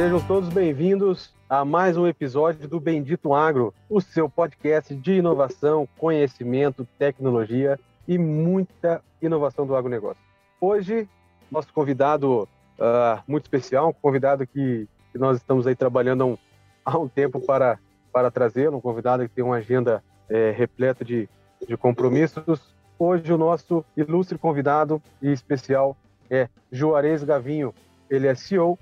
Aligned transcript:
Sejam 0.00 0.18
todos 0.18 0.48
bem-vindos 0.48 1.30
a 1.46 1.62
mais 1.62 1.94
um 1.94 2.06
episódio 2.06 2.66
do 2.66 2.80
Bendito 2.80 3.34
Agro, 3.34 3.74
o 3.86 4.00
seu 4.00 4.30
podcast 4.30 4.94
de 4.94 5.12
inovação, 5.12 5.86
conhecimento, 5.98 6.88
tecnologia 6.98 7.78
e 8.08 8.16
muita 8.16 9.02
inovação 9.20 9.66
do 9.66 9.76
agronegócio. 9.76 10.22
Hoje, 10.58 11.06
nosso 11.50 11.70
convidado 11.74 12.48
uh, 12.78 13.22
muito 13.28 13.44
especial, 13.44 13.90
um 13.90 13.92
convidado 13.92 14.46
que, 14.46 14.88
que, 15.12 15.18
nós 15.18 15.36
estamos 15.36 15.66
aí 15.66 15.76
trabalhando 15.76 16.22
há 16.22 16.26
um, 16.26 16.38
há 16.82 16.98
um 16.98 17.06
tempo 17.06 17.38
para, 17.38 17.78
para 18.10 18.30
trazê-lo, 18.30 18.78
um 18.78 18.80
convidado 18.80 19.28
que 19.28 19.34
tem 19.34 19.44
uma 19.44 19.56
agenda 19.56 20.02
é, 20.30 20.50
repleta 20.50 21.04
de, 21.04 21.28
de 21.68 21.76
compromissos. 21.76 22.74
Hoje, 22.98 23.30
o 23.30 23.36
nosso 23.36 23.84
ilustre 23.94 24.38
convidado 24.38 25.02
e 25.20 25.30
especial 25.30 25.94
é 26.30 26.48
Juarez 26.72 27.22
Gavinho. 27.22 27.74
Ele 28.08 28.26
é 28.26 28.34
CEO 28.34 28.78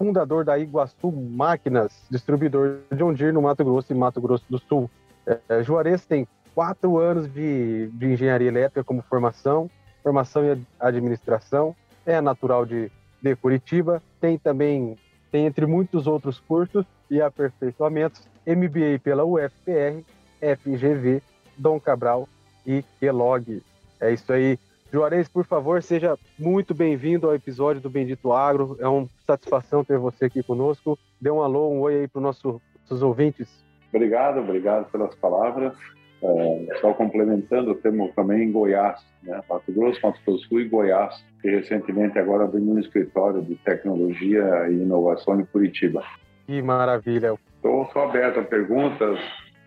fundador 0.00 0.46
da 0.46 0.58
Iguaçu 0.58 1.12
Máquinas, 1.12 1.92
distribuidor 2.10 2.78
de 2.90 3.18
Deere 3.18 3.32
no 3.32 3.42
Mato 3.42 3.62
Grosso 3.62 3.92
e 3.92 3.94
Mato 3.94 4.18
Grosso 4.18 4.46
do 4.48 4.58
Sul. 4.58 4.90
É, 5.26 5.62
Juarez 5.62 6.06
tem 6.06 6.26
quatro 6.54 6.96
anos 6.96 7.30
de, 7.30 7.88
de 7.88 8.06
engenharia 8.06 8.48
elétrica 8.48 8.82
como 8.82 9.02
formação, 9.02 9.70
formação 10.02 10.42
em 10.42 10.66
administração, 10.80 11.76
é 12.06 12.18
natural 12.18 12.64
de, 12.64 12.90
de 13.22 13.36
Curitiba, 13.36 14.02
tem 14.18 14.38
também, 14.38 14.96
tem 15.30 15.44
entre 15.44 15.66
muitos 15.66 16.06
outros 16.06 16.40
cursos 16.40 16.86
e 17.10 17.20
aperfeiçoamentos, 17.20 18.26
MBA 18.46 19.00
pela 19.04 19.22
UFPR, 19.26 20.02
FGV, 20.40 21.22
Dom 21.58 21.78
Cabral 21.78 22.26
e 22.66 22.82
Kellogg. 22.98 23.62
É 24.00 24.14
isso 24.14 24.32
aí. 24.32 24.58
Juarez, 24.92 25.28
por 25.28 25.44
favor, 25.44 25.80
seja 25.82 26.18
muito 26.36 26.74
bem-vindo 26.74 27.28
ao 27.28 27.34
episódio 27.34 27.80
do 27.80 27.88
Bendito 27.88 28.32
Agro. 28.32 28.76
É 28.80 28.88
uma 28.88 29.06
satisfação 29.24 29.84
ter 29.84 29.96
você 29.98 30.24
aqui 30.24 30.42
conosco. 30.42 30.98
Dê 31.20 31.30
um 31.30 31.40
alô, 31.40 31.70
um 31.70 31.80
oi 31.80 32.00
aí 32.00 32.08
para 32.08 32.18
os 32.18 32.22
nossos 32.22 33.02
ouvintes. 33.02 33.64
Obrigado, 33.92 34.40
obrigado 34.40 34.90
pelas 34.90 35.14
palavras. 35.14 35.74
É, 36.22 36.78
só 36.80 36.92
complementando, 36.92 37.74
temos 37.76 38.12
também 38.14 38.48
em 38.48 38.52
Goiás, 38.52 39.00
né? 39.22 39.40
Mato 39.48 39.72
Grosso, 39.72 40.00
Mato 40.02 40.20
Grosso 40.26 40.42
do 40.42 40.48
Sul 40.48 40.60
e 40.60 40.68
Goiás, 40.68 41.24
que 41.40 41.48
recentemente 41.48 42.18
agora 42.18 42.44
abriu 42.44 42.62
um 42.62 42.78
escritório 42.78 43.40
de 43.42 43.54
tecnologia 43.56 44.68
e 44.68 44.74
inovação 44.74 45.40
em 45.40 45.44
Curitiba. 45.46 46.02
Que 46.46 46.60
maravilha! 46.60 47.38
Estou 47.56 47.88
aberto 48.02 48.40
a 48.40 48.42
perguntas, 48.42 49.18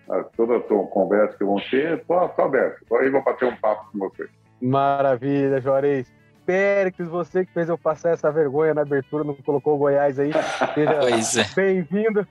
a 0.10 0.24
toda 0.24 0.58
a 0.58 0.60
conversa 0.60 1.38
que 1.38 1.46
vão 1.46 1.58
ter, 1.72 1.98
estou 1.98 2.18
aberto. 2.18 2.84
Agora 2.86 3.06
eu 3.06 3.12
vou 3.12 3.24
bater 3.24 3.48
um 3.48 3.56
papo 3.56 3.90
com 3.92 4.00
você. 4.00 4.28
Maravilha, 4.64 5.60
Juarez. 5.60 6.08
Péricles, 6.46 7.10
você 7.10 7.46
que 7.46 7.54
fez 7.54 7.68
eu 7.68 7.78
passar 7.78 8.12
essa 8.12 8.32
vergonha 8.32 8.74
na 8.74 8.82
abertura, 8.82 9.24
não 9.24 9.34
colocou 9.36 9.76
o 9.76 9.78
Goiás 9.78 10.18
aí. 10.18 10.32
Seja 10.74 11.42
é. 11.42 11.50
bem-vindo. 11.54 12.26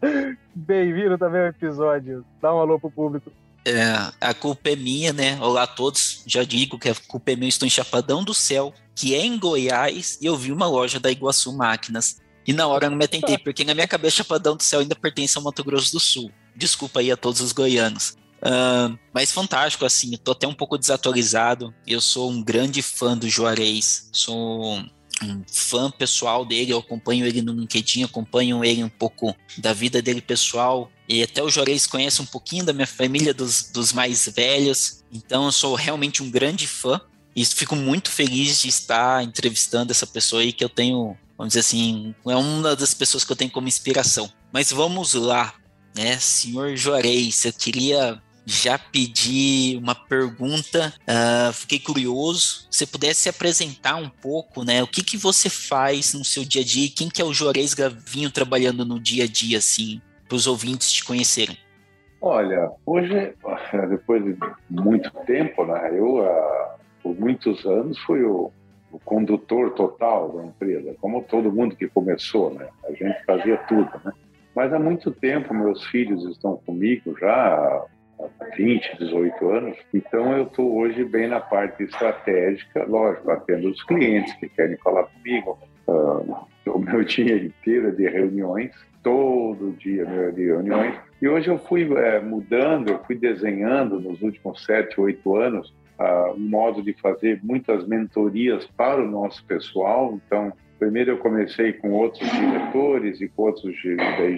bem-vindo 0.54 1.18
também 1.18 1.42
ao 1.42 1.46
episódio. 1.48 2.24
Dá 2.40 2.54
um 2.54 2.58
alô 2.58 2.80
pro 2.80 2.90
público. 2.90 3.30
É, 3.66 3.82
a 4.20 4.32
culpa 4.32 4.70
é 4.70 4.76
minha, 4.76 5.12
né? 5.12 5.38
Olá 5.40 5.64
a 5.64 5.66
todos. 5.66 6.22
Já 6.26 6.42
digo 6.42 6.78
que 6.78 6.88
a 6.88 6.94
culpa 7.08 7.32
é 7.32 7.36
minha. 7.36 7.48
Estou 7.48 7.66
em 7.66 7.70
Chapadão 7.70 8.24
do 8.24 8.32
Céu, 8.32 8.72
que 8.94 9.14
é 9.14 9.24
em 9.24 9.38
Goiás, 9.38 10.18
e 10.20 10.26
eu 10.26 10.36
vi 10.36 10.52
uma 10.52 10.66
loja 10.66 10.98
da 10.98 11.10
Iguaçu 11.10 11.52
Máquinas. 11.52 12.18
E 12.46 12.52
na 12.54 12.66
hora 12.66 12.86
eu 12.86 12.90
não 12.90 12.98
me 12.98 13.04
atentei, 13.04 13.36
porque 13.36 13.64
na 13.64 13.74
minha 13.74 13.88
cabeça 13.88 14.16
Chapadão 14.16 14.56
do 14.56 14.62
Céu 14.62 14.80
ainda 14.80 14.94
pertence 14.94 15.36
ao 15.36 15.44
Mato 15.44 15.62
Grosso 15.62 15.92
do 15.92 16.00
Sul. 16.00 16.30
Desculpa 16.56 17.00
aí 17.00 17.10
a 17.12 17.16
todos 17.16 17.40
os 17.40 17.52
goianos. 17.52 18.16
Uh, 18.40 18.98
mas 19.12 19.30
fantástico, 19.30 19.84
assim, 19.84 20.16
tô 20.16 20.32
até 20.32 20.46
um 20.46 20.54
pouco 20.54 20.78
desatualizado. 20.78 21.74
Eu 21.86 22.00
sou 22.00 22.30
um 22.30 22.42
grande 22.42 22.82
fã 22.82 23.16
do 23.16 23.28
Juarez, 23.28 24.08
sou 24.12 24.78
um 25.22 25.44
fã 25.46 25.90
pessoal 25.90 26.44
dele, 26.44 26.72
eu 26.72 26.78
acompanho 26.78 27.26
ele 27.26 27.42
no 27.42 27.52
LinkedIn, 27.52 28.04
acompanho 28.04 28.64
ele 28.64 28.82
um 28.82 28.88
pouco 28.88 29.36
da 29.58 29.72
vida 29.72 30.00
dele 30.00 30.20
pessoal. 30.20 30.90
E 31.08 31.22
até 31.22 31.42
o 31.42 31.50
Juarez 31.50 31.86
conhece 31.86 32.22
um 32.22 32.26
pouquinho 32.26 32.64
da 32.64 32.72
minha 32.72 32.86
família, 32.86 33.34
dos, 33.34 33.70
dos 33.70 33.92
mais 33.92 34.26
velhos. 34.28 35.02
Então 35.12 35.44
eu 35.46 35.52
sou 35.52 35.74
realmente 35.74 36.22
um 36.22 36.30
grande 36.30 36.66
fã. 36.66 37.00
E 37.34 37.44
fico 37.44 37.76
muito 37.76 38.10
feliz 38.10 38.60
de 38.60 38.68
estar 38.68 39.22
entrevistando 39.22 39.92
essa 39.92 40.06
pessoa 40.06 40.42
aí 40.42 40.52
que 40.52 40.64
eu 40.64 40.68
tenho, 40.68 41.16
vamos 41.38 41.50
dizer 41.50 41.60
assim, 41.60 42.14
é 42.26 42.34
uma 42.34 42.74
das 42.74 42.92
pessoas 42.92 43.24
que 43.24 43.30
eu 43.30 43.36
tenho 43.36 43.50
como 43.50 43.68
inspiração. 43.68 44.30
Mas 44.52 44.72
vamos 44.72 45.14
lá, 45.14 45.54
né? 45.94 46.18
Senhor 46.18 46.76
Juarez, 46.76 47.44
eu 47.44 47.52
queria 47.52 48.20
já 48.46 48.78
pedi 48.78 49.78
uma 49.80 49.94
pergunta, 49.94 50.92
uh, 51.02 51.52
fiquei 51.52 51.78
curioso. 51.78 52.66
Se 52.70 52.78
você 52.78 52.86
pudesse 52.86 53.28
apresentar 53.28 53.96
um 53.96 54.08
pouco, 54.08 54.64
né? 54.64 54.82
O 54.82 54.86
que, 54.86 55.02
que 55.02 55.16
você 55.16 55.48
faz 55.48 56.14
no 56.14 56.24
seu 56.24 56.44
dia 56.44 56.62
a 56.62 56.64
dia? 56.64 56.88
Quem 56.94 57.08
que 57.08 57.22
é 57.22 57.24
o 57.24 57.32
Juarez 57.32 57.74
Gavinho 57.74 58.30
trabalhando 58.30 58.84
no 58.84 58.98
dia 58.98 59.24
a 59.24 59.26
dia, 59.26 59.58
assim, 59.58 60.00
para 60.28 60.36
os 60.36 60.46
ouvintes 60.46 60.92
te 60.92 61.04
conhecerem? 61.04 61.56
Olha, 62.20 62.70
hoje, 62.84 63.34
depois 63.88 64.24
de 64.24 64.36
muito 64.68 65.10
tempo, 65.26 65.64
né? 65.64 65.90
Eu, 65.92 66.18
uh, 66.18 66.78
por 67.02 67.18
muitos 67.18 67.64
anos, 67.64 67.98
fui 68.00 68.22
o, 68.22 68.50
o 68.92 68.98
condutor 68.98 69.70
total 69.70 70.32
da 70.32 70.44
empresa, 70.44 70.94
como 71.00 71.22
todo 71.22 71.52
mundo 71.52 71.76
que 71.76 71.88
começou, 71.88 72.52
né? 72.52 72.68
A 72.84 72.90
gente 72.90 73.24
fazia 73.24 73.56
tudo, 73.68 73.90
né? 74.04 74.12
Mas 74.54 74.72
há 74.72 74.78
muito 74.78 75.10
tempo 75.12 75.54
meus 75.54 75.84
filhos 75.86 76.24
estão 76.24 76.56
comigo 76.56 77.16
já 77.18 77.86
20, 78.56 78.98
18 78.98 79.48
anos. 79.50 79.76
Então 79.92 80.36
eu 80.36 80.44
estou 80.44 80.76
hoje 80.76 81.04
bem 81.04 81.28
na 81.28 81.40
parte 81.40 81.82
estratégica, 81.82 82.84
lógico, 82.84 83.30
atendo 83.30 83.70
os 83.70 83.82
clientes 83.84 84.32
que 84.34 84.48
querem 84.48 84.76
falar 84.78 85.04
comigo. 85.04 85.58
Uh, 85.86 86.36
o 86.66 86.78
meu 86.78 87.02
dia 87.04 87.36
inteiro 87.36 87.88
é 87.88 87.90
de 87.90 88.08
reuniões, 88.08 88.70
todo 89.02 89.74
dia 89.78 90.04
meu 90.04 90.28
é 90.28 90.30
de 90.30 90.44
reuniões. 90.46 90.94
E 91.20 91.28
hoje 91.28 91.48
eu 91.48 91.58
fui 91.58 91.90
é, 91.98 92.20
mudando, 92.20 92.90
eu 92.90 92.98
fui 93.04 93.16
desenhando 93.16 94.00
nos 94.00 94.20
últimos 94.22 94.64
7, 94.64 95.00
8 95.00 95.36
anos 95.36 95.74
uh, 96.00 96.34
um 96.34 96.48
modo 96.48 96.82
de 96.82 96.92
fazer 96.94 97.40
muitas 97.42 97.86
mentorias 97.86 98.66
para 98.76 99.02
o 99.02 99.08
nosso 99.08 99.44
pessoal. 99.44 100.18
Então, 100.26 100.52
primeiro 100.78 101.12
eu 101.12 101.18
comecei 101.18 101.74
com 101.74 101.90
outros 101.92 102.28
diretores 102.30 103.20
e 103.20 103.28
com 103.28 103.42
outros 103.42 103.74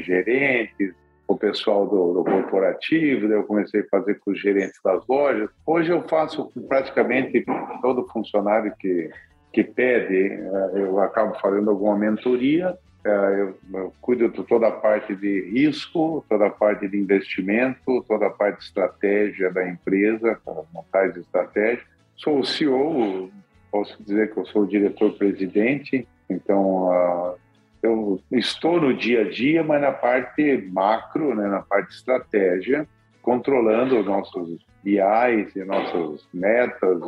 gerentes, 0.04 0.94
o 1.32 1.38
pessoal 1.38 1.86
do, 1.86 2.12
do 2.12 2.24
corporativo, 2.24 3.26
daí 3.26 3.38
eu 3.38 3.44
comecei 3.44 3.80
a 3.80 3.88
fazer 3.90 4.18
com 4.20 4.32
os 4.32 4.40
gerentes 4.40 4.78
das 4.84 5.06
lojas. 5.06 5.48
Hoje 5.66 5.90
eu 5.90 6.02
faço 6.02 6.50
praticamente 6.68 7.44
todo 7.80 8.06
funcionário 8.08 8.72
que, 8.78 9.10
que 9.52 9.64
pede, 9.64 10.32
eh, 10.32 10.70
eu 10.74 11.00
acabo 11.00 11.34
fazendo 11.40 11.70
alguma 11.70 11.96
mentoria, 11.96 12.76
eh, 13.04 13.36
eu, 13.38 13.80
eu 13.80 13.92
cuido 14.00 14.28
de 14.28 14.42
toda 14.44 14.68
a 14.68 14.72
parte 14.72 15.14
de 15.14 15.50
risco, 15.50 16.24
toda 16.28 16.46
a 16.46 16.50
parte 16.50 16.86
de 16.86 16.98
investimento, 16.98 18.04
toda 18.06 18.26
a 18.26 18.30
parte 18.30 18.58
de 18.58 18.64
estratégia 18.64 19.50
da 19.50 19.66
empresa, 19.66 20.38
montagem 20.72 21.14
de 21.14 21.20
estratégia. 21.20 21.82
Sou 22.14 22.40
o 22.40 22.44
CEO, 22.44 23.30
posso 23.70 24.00
dizer 24.02 24.32
que 24.32 24.38
eu 24.38 24.44
sou 24.44 24.62
o 24.62 24.68
diretor-presidente, 24.68 26.06
então 26.28 26.88
uh, 26.88 27.41
eu 27.82 28.20
estou 28.30 28.80
no 28.80 28.94
dia 28.94 29.22
a 29.22 29.30
dia, 29.30 29.64
mas 29.64 29.80
na 29.80 29.92
parte 29.92 30.68
macro, 30.72 31.34
né, 31.34 31.48
na 31.48 31.60
parte 31.60 31.94
estratégia, 31.94 32.86
controlando 33.20 33.98
os 33.98 34.06
nossos 34.06 34.64
BIs 34.84 35.56
e 35.56 35.64
nossas 35.64 36.26
metas. 36.32 37.00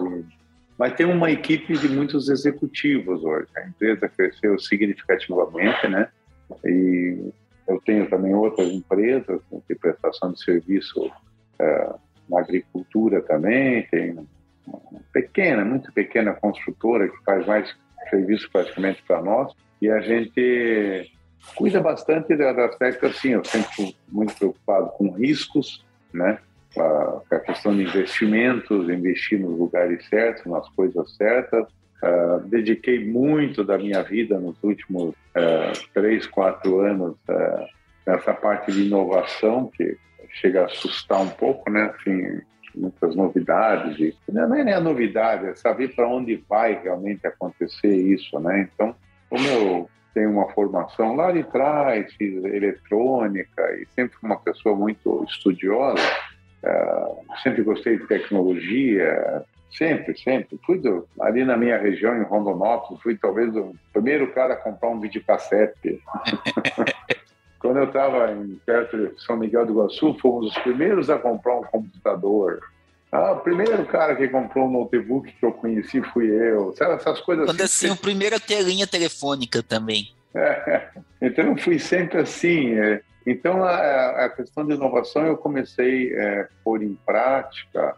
Mas 0.76 0.94
tem 0.94 1.06
uma 1.06 1.30
equipe 1.30 1.78
de 1.78 1.88
muitos 1.88 2.28
executivos 2.28 3.22
hoje. 3.22 3.46
A 3.56 3.66
empresa 3.66 4.08
cresceu 4.08 4.58
significativamente, 4.58 5.86
né? 5.88 6.08
E 6.64 7.32
eu 7.68 7.80
tenho 7.80 8.08
também 8.10 8.34
outras 8.34 8.68
empresas 8.68 9.40
de 9.68 9.74
prestação 9.76 10.32
de 10.32 10.42
serviço 10.42 11.10
é, 11.58 11.94
na 12.28 12.40
agricultura 12.40 13.22
também. 13.22 13.86
Tem 13.90 14.12
uma 14.66 15.00
pequena, 15.12 15.64
muito 15.64 15.92
pequena 15.92 16.34
construtora 16.34 17.08
que 17.08 17.22
faz 17.24 17.46
mais 17.46 17.76
serviço 18.08 18.48
praticamente 18.50 19.02
para 19.06 19.22
nós. 19.22 19.52
E 19.80 19.90
a 19.90 20.00
gente 20.00 21.10
cuida 21.54 21.80
bastante 21.80 22.34
do 22.34 22.42
aspecto 22.44 23.06
assim, 23.06 23.30
eu 23.30 23.44
sempre 23.44 23.96
muito 24.08 24.34
preocupado 24.34 24.88
com 24.90 25.10
riscos, 25.10 25.84
né? 26.12 26.38
A, 26.76 27.20
a 27.30 27.38
questão 27.40 27.76
de 27.76 27.82
investimentos, 27.82 28.88
investir 28.88 29.38
nos 29.38 29.58
lugares 29.58 30.06
certos, 30.08 30.44
nas 30.46 30.68
coisas 30.70 31.14
certas. 31.16 31.66
Uh, 32.02 32.40
dediquei 32.48 33.04
muito 33.04 33.62
da 33.64 33.78
minha 33.78 34.02
vida 34.02 34.38
nos 34.38 34.56
últimos 34.62 35.10
uh, 35.10 35.88
três, 35.94 36.26
quatro 36.26 36.80
anos 36.80 37.14
uh, 37.28 37.66
nessa 38.06 38.34
parte 38.34 38.72
de 38.72 38.86
inovação, 38.86 39.70
que 39.74 39.96
chega 40.40 40.62
a 40.62 40.64
assustar 40.66 41.22
um 41.22 41.28
pouco, 41.28 41.70
né? 41.70 41.94
Assim, 41.94 42.40
muitas 42.74 43.14
novidades. 43.14 44.14
Não 44.28 44.54
é 44.54 44.80
novidade, 44.80 45.46
é 45.46 45.54
saber 45.54 45.94
para 45.94 46.08
onde 46.08 46.42
vai 46.48 46.80
realmente 46.82 47.26
acontecer 47.26 47.94
isso, 47.94 48.38
né? 48.40 48.68
Então, 48.72 48.94
como 49.28 49.46
eu 49.46 49.90
tenho 50.14 50.30
uma 50.30 50.48
formação 50.50 51.16
lá 51.16 51.32
de 51.32 51.42
trás, 51.44 52.12
fiz 52.14 52.44
eletrônica 52.44 53.62
e 53.74 53.86
sempre 53.94 54.16
uma 54.22 54.36
pessoa 54.36 54.76
muito 54.76 55.24
estudiosa, 55.28 56.00
uh, 56.62 57.38
sempre 57.42 57.62
gostei 57.62 57.98
de 57.98 58.06
tecnologia, 58.06 59.44
sempre, 59.76 60.16
sempre. 60.16 60.58
Fui 60.64 60.78
do, 60.78 61.06
ali 61.20 61.44
na 61.44 61.56
minha 61.56 61.76
região, 61.76 62.16
em 62.16 62.22
Rondonópolis, 62.22 63.02
fui 63.02 63.16
talvez 63.16 63.54
o 63.56 63.74
primeiro 63.92 64.32
cara 64.32 64.54
a 64.54 64.56
comprar 64.56 64.88
um 64.88 65.00
videocassete. 65.00 66.00
Quando 67.64 67.78
eu 67.78 67.84
estava 67.84 68.28
perto 68.66 68.94
de 68.94 69.24
São 69.24 69.38
Miguel 69.38 69.64
do 69.64 69.72
Iguaçu, 69.72 70.14
fomos 70.20 70.54
os 70.54 70.62
primeiros 70.62 71.08
a 71.08 71.18
comprar 71.18 71.56
um 71.56 71.62
computador. 71.62 72.60
Ah, 73.10 73.32
o 73.32 73.40
primeiro 73.40 73.86
cara 73.86 74.14
que 74.14 74.28
comprou 74.28 74.68
um 74.68 74.70
notebook 74.70 75.32
que 75.32 75.46
eu 75.46 75.50
conheci 75.50 76.02
fui 76.12 76.26
eu. 76.26 76.74
Sabe, 76.76 76.96
essas 76.96 77.22
coisas 77.22 77.46
Quando 77.46 77.62
assim. 77.62 77.86
assim, 77.86 77.94
a 77.94 77.96
primeira 77.96 78.38
telinha 78.38 78.86
telefônica 78.86 79.62
também. 79.62 80.12
É, 80.34 80.88
então 81.22 81.46
eu 81.46 81.56
fui 81.56 81.78
sempre 81.78 82.18
assim. 82.18 82.78
É. 82.78 83.00
Então 83.26 83.64
a, 83.64 84.26
a, 84.26 84.28
questão 84.28 84.66
de 84.66 84.74
inovação 84.74 85.24
eu 85.24 85.38
comecei 85.38 86.14
a 86.14 86.22
é, 86.22 86.48
pôr 86.62 86.82
em 86.82 86.98
prática 87.06 87.96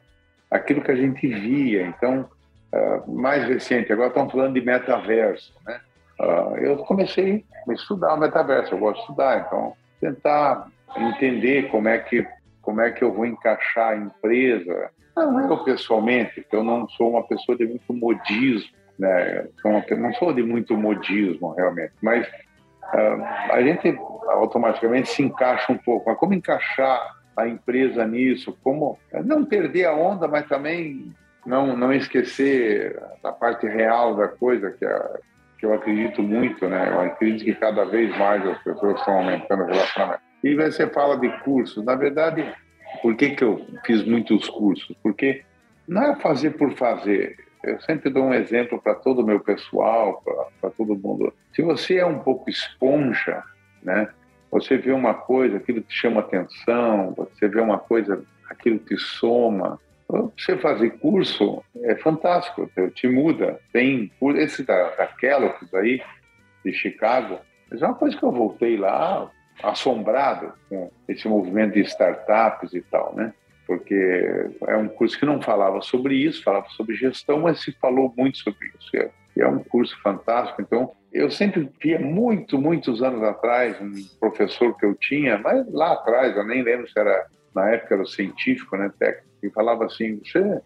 aquilo 0.49 0.81
que 0.81 0.93
a 0.93 0.97
gente 0.97 1.27
via. 1.27 1.89
Então, 1.89 2.31
uh, 2.73 3.11
mais 3.11 3.49
recente, 3.49 3.93
agora 3.93 4.11
estamos 4.11 4.31
falando 4.31 4.55
de 4.55 4.65
metaverso, 4.65 5.53
né? 5.67 5.81
Uh, 6.19 6.57
eu 6.57 6.77
comecei 6.79 7.45
a 7.69 7.73
estudar 7.73 8.15
o 8.15 8.17
metaverso, 8.17 8.75
eu 8.75 8.79
gosto 8.79 8.97
de 8.97 9.03
estudar, 9.03 9.47
então 9.47 9.75
tentar 10.01 10.69
entender 10.97 11.69
como 11.71 11.89
é 11.89 11.99
que 11.99 12.27
como 12.63 12.81
é 12.81 12.91
que 12.91 13.05
eu 13.05 13.13
vou 13.13 13.25
encaixar 13.25 13.93
a 13.93 13.97
empresa. 13.97 14.91
Não 15.17 15.49
eu 15.49 15.63
pessoalmente, 15.63 16.41
porque 16.41 16.57
eu 16.57 16.65
não 16.65 16.89
sou 16.89 17.11
uma 17.11 17.23
pessoa 17.23 17.57
de 17.57 17.65
muito 17.65 17.95
modismo, 17.95 18.71
né? 18.99 19.47
Uma, 19.65 19.85
não 19.97 20.13
sou 20.15 20.33
de 20.33 20.43
muito 20.43 20.77
modismo 20.77 21.53
realmente, 21.55 21.93
mas 22.03 22.27
uh, 22.27 23.23
a 23.53 23.63
gente 23.63 23.97
automaticamente 24.29 25.09
se 25.09 25.23
encaixa 25.23 25.73
um 25.73 25.79
pouco. 25.79 26.11
Mas 26.11 26.19
como 26.19 26.35
encaixar 26.35 27.17
a 27.37 27.47
empresa 27.47 28.05
nisso? 28.05 28.59
Como 28.65 28.99
não 29.25 29.45
perder 29.45 29.85
a 29.85 29.95
onda, 29.95 30.27
mas 30.27 30.49
também 30.49 31.15
não 31.47 31.77
não 31.77 31.93
esquecer 31.93 33.01
da 33.23 33.31
parte 33.31 33.67
real 33.69 34.17
da 34.17 34.27
coisa 34.27 34.73
que 34.73 34.85
é 34.85 35.21
que 35.59 35.67
eu 35.67 35.73
acredito 35.73 36.23
muito, 36.23 36.69
né? 36.69 36.89
Eu 36.89 37.01
acredito 37.01 37.45
que 37.45 37.55
cada 37.55 37.85
vez 37.85 38.17
mais 38.19 38.47
as 38.47 38.59
pessoas 38.63 38.99
estão 38.99 39.19
aumentando 39.19 39.65
o 39.65 39.67
relacionamento. 39.67 40.21
E 40.45 40.55
você 40.55 40.87
fala 40.89 41.19
de 41.19 41.29
cursos. 41.41 41.85
Na 41.85 41.95
verdade, 41.95 42.45
por 43.03 43.17
que, 43.17 43.31
que 43.31 43.45
eu 43.45 43.67
fiz 43.85 44.05
muitos 44.05 44.49
cursos? 44.49 44.95
Porque 45.03 45.43
não 45.89 46.03
é 46.03 46.17
fazer 46.17 46.51
por 46.51 46.73
fazer. 46.77 47.37
Eu 47.65 47.81
sempre 47.81 48.11
dou 48.11 48.25
um 48.25 48.35
exemplo 48.35 48.81
para 48.81 48.95
todo 48.95 49.23
o 49.23 49.27
meu 49.27 49.41
pessoal, 49.41 50.23
para 50.61 50.71
todo 50.71 50.97
mundo. 50.97 51.33
Se 51.53 51.63
você 51.63 51.97
é 51.97 52.07
um 52.07 52.21
pouco 52.21 52.49
esponja, 52.49 53.43
né? 53.83 54.09
Você 54.51 54.77
vê 54.77 54.93
uma 54.93 55.15
coisa, 55.15 55.57
aquilo 55.57 55.81
te 55.81 55.93
chama 55.93 56.21
atenção, 56.21 57.13
você 57.17 57.49
vê 57.49 57.61
uma 57.61 57.79
coisa, 57.79 58.23
aquilo 58.49 58.79
te 58.79 58.97
soma, 58.97 59.81
você 60.09 60.57
fazer 60.59 60.91
curso 60.99 61.63
é 61.83 61.97
fantástico, 61.97 62.71
te 62.95 63.09
muda. 63.09 63.61
Tem 63.73 64.11
esse 64.37 64.63
da, 64.63 64.91
da 64.91 65.07
Kellogg's 65.07 65.73
aí, 65.75 66.03
de 66.65 66.73
Chicago, 66.73 67.39
mas 67.71 67.83
é 67.83 67.87
uma 67.87 67.95
coisa 67.95 68.17
que 68.17 68.23
eu 68.23 68.33
voltei 68.33 68.77
lá 68.77 69.31
assombrado 69.63 70.53
com 70.69 70.91
esse 71.09 71.27
movimento 71.27 71.75
de 71.75 71.81
startups 71.81 72.75
e 72.75 72.83
tal, 72.83 73.15
né? 73.15 73.33
Porque 73.67 74.49
é 74.69 74.77
um 74.77 74.89
curso 74.89 75.19
que 75.19 75.27
não 75.27 75.43
falava 75.43 75.81
sobre 75.81 76.15
isso, 76.15 76.43
falava 76.43 76.69
sobre 76.71 76.95
gestão, 76.95 77.41
mas 77.41 77.61
se 77.61 77.73
falou 77.73 78.13
muito 78.17 78.39
sobre 78.39 78.71
isso. 78.79 78.97
É, 78.97 79.11
é 79.39 79.49
um 79.49 79.59
curso 79.59 80.01
fantástico. 80.03 80.63
Então, 80.63 80.93
eu 81.13 81.31
sempre 81.31 81.69
via 81.83 81.99
muito, 81.99 82.59
muitos 82.59 83.03
anos 83.03 83.23
atrás, 83.23 83.81
um 83.81 83.93
professor 84.21 84.77
que 84.77 84.87
eu 84.87 84.95
tinha, 84.95 85.39
mas 85.39 85.67
lá 85.73 85.95
atrás, 85.95 86.37
eu 86.37 86.45
nem 86.45 86.63
lembro 86.63 86.89
se 86.89 86.99
era, 86.99 87.27
na 87.57 87.71
época 87.71 87.95
era 87.95 88.05
científico, 88.05 88.77
né, 88.77 88.93
técnico, 88.99 89.27
e 89.43 89.51
falava 89.51 89.87
assim: 89.87 90.21
você, 90.23 90.61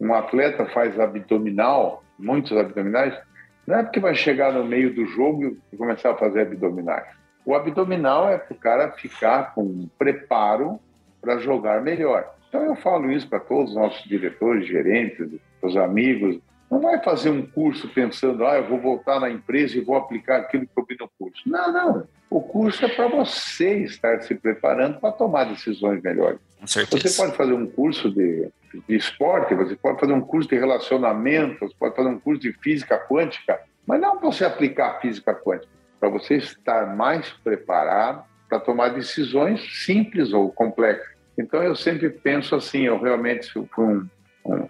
um 0.00 0.14
atleta 0.14 0.64
faz 0.66 0.98
abdominal, 0.98 2.04
muitos 2.16 2.56
abdominais, 2.56 3.18
não 3.66 3.80
é 3.80 3.82
porque 3.82 3.98
vai 3.98 4.14
chegar 4.14 4.52
no 4.52 4.64
meio 4.64 4.94
do 4.94 5.04
jogo 5.06 5.58
e 5.72 5.76
começar 5.76 6.12
a 6.12 6.16
fazer 6.16 6.42
abdominais. 6.42 7.08
O 7.44 7.54
abdominal 7.54 8.28
é 8.28 8.38
para 8.38 8.54
o 8.54 8.58
cara 8.58 8.92
ficar 8.92 9.54
com 9.54 9.62
um 9.62 9.90
preparo 9.98 10.78
para 11.20 11.38
jogar 11.38 11.82
melhor. 11.82 12.32
Então 12.48 12.64
eu 12.64 12.76
falo 12.76 13.10
isso 13.10 13.28
para 13.28 13.40
todos 13.40 13.70
os 13.70 13.76
nossos 13.76 14.02
diretores, 14.08 14.68
gerentes, 14.68 15.28
os 15.60 15.76
amigos. 15.76 16.38
Não 16.70 16.80
vai 16.80 17.02
fazer 17.02 17.30
um 17.30 17.46
curso 17.46 17.88
pensando, 17.88 18.44
ah, 18.44 18.56
eu 18.56 18.68
vou 18.68 18.80
voltar 18.80 19.20
na 19.20 19.30
empresa 19.30 19.76
e 19.76 19.80
vou 19.80 19.96
aplicar 19.96 20.38
aquilo 20.38 20.66
que 20.66 20.72
eu 20.76 20.84
vi 20.84 20.96
no 20.98 21.08
curso. 21.18 21.42
Não, 21.46 21.72
não. 21.72 22.08
O 22.28 22.40
curso 22.40 22.84
é 22.84 22.88
para 22.88 23.06
você 23.06 23.84
estar 23.84 24.20
se 24.22 24.34
preparando 24.34 24.98
para 24.98 25.12
tomar 25.12 25.44
decisões 25.44 26.02
melhores. 26.02 26.40
Você 26.60 27.10
pode 27.16 27.36
fazer 27.36 27.52
um 27.52 27.66
curso 27.66 28.10
de, 28.10 28.48
de 28.88 28.96
esporte, 28.96 29.54
você 29.54 29.76
pode 29.76 30.00
fazer 30.00 30.12
um 30.12 30.20
curso 30.20 30.48
de 30.48 30.56
relacionamento, 30.56 31.60
você 31.60 31.74
pode 31.78 31.94
fazer 31.94 32.08
um 32.08 32.18
curso 32.18 32.42
de 32.42 32.52
física 32.52 32.98
quântica, 32.98 33.60
mas 33.86 34.00
não 34.00 34.18
para 34.18 34.30
você 34.30 34.44
aplicar 34.44 34.96
a 34.96 35.00
física 35.00 35.32
quântica, 35.34 35.70
para 36.00 36.08
você 36.08 36.34
estar 36.36 36.96
mais 36.96 37.30
preparado 37.44 38.24
para 38.48 38.58
tomar 38.58 38.88
decisões 38.88 39.84
simples 39.84 40.32
ou 40.32 40.50
complexas. 40.50 41.14
Então 41.38 41.62
eu 41.62 41.76
sempre 41.76 42.08
penso 42.08 42.54
assim, 42.54 42.82
eu 42.82 43.00
realmente 43.00 43.52
fui 43.52 43.84
um 43.84 44.06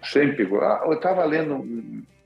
sempre 0.03 0.47
ah, 0.61 0.83
eu 0.85 0.93
estava 0.93 1.23
lendo 1.25 1.65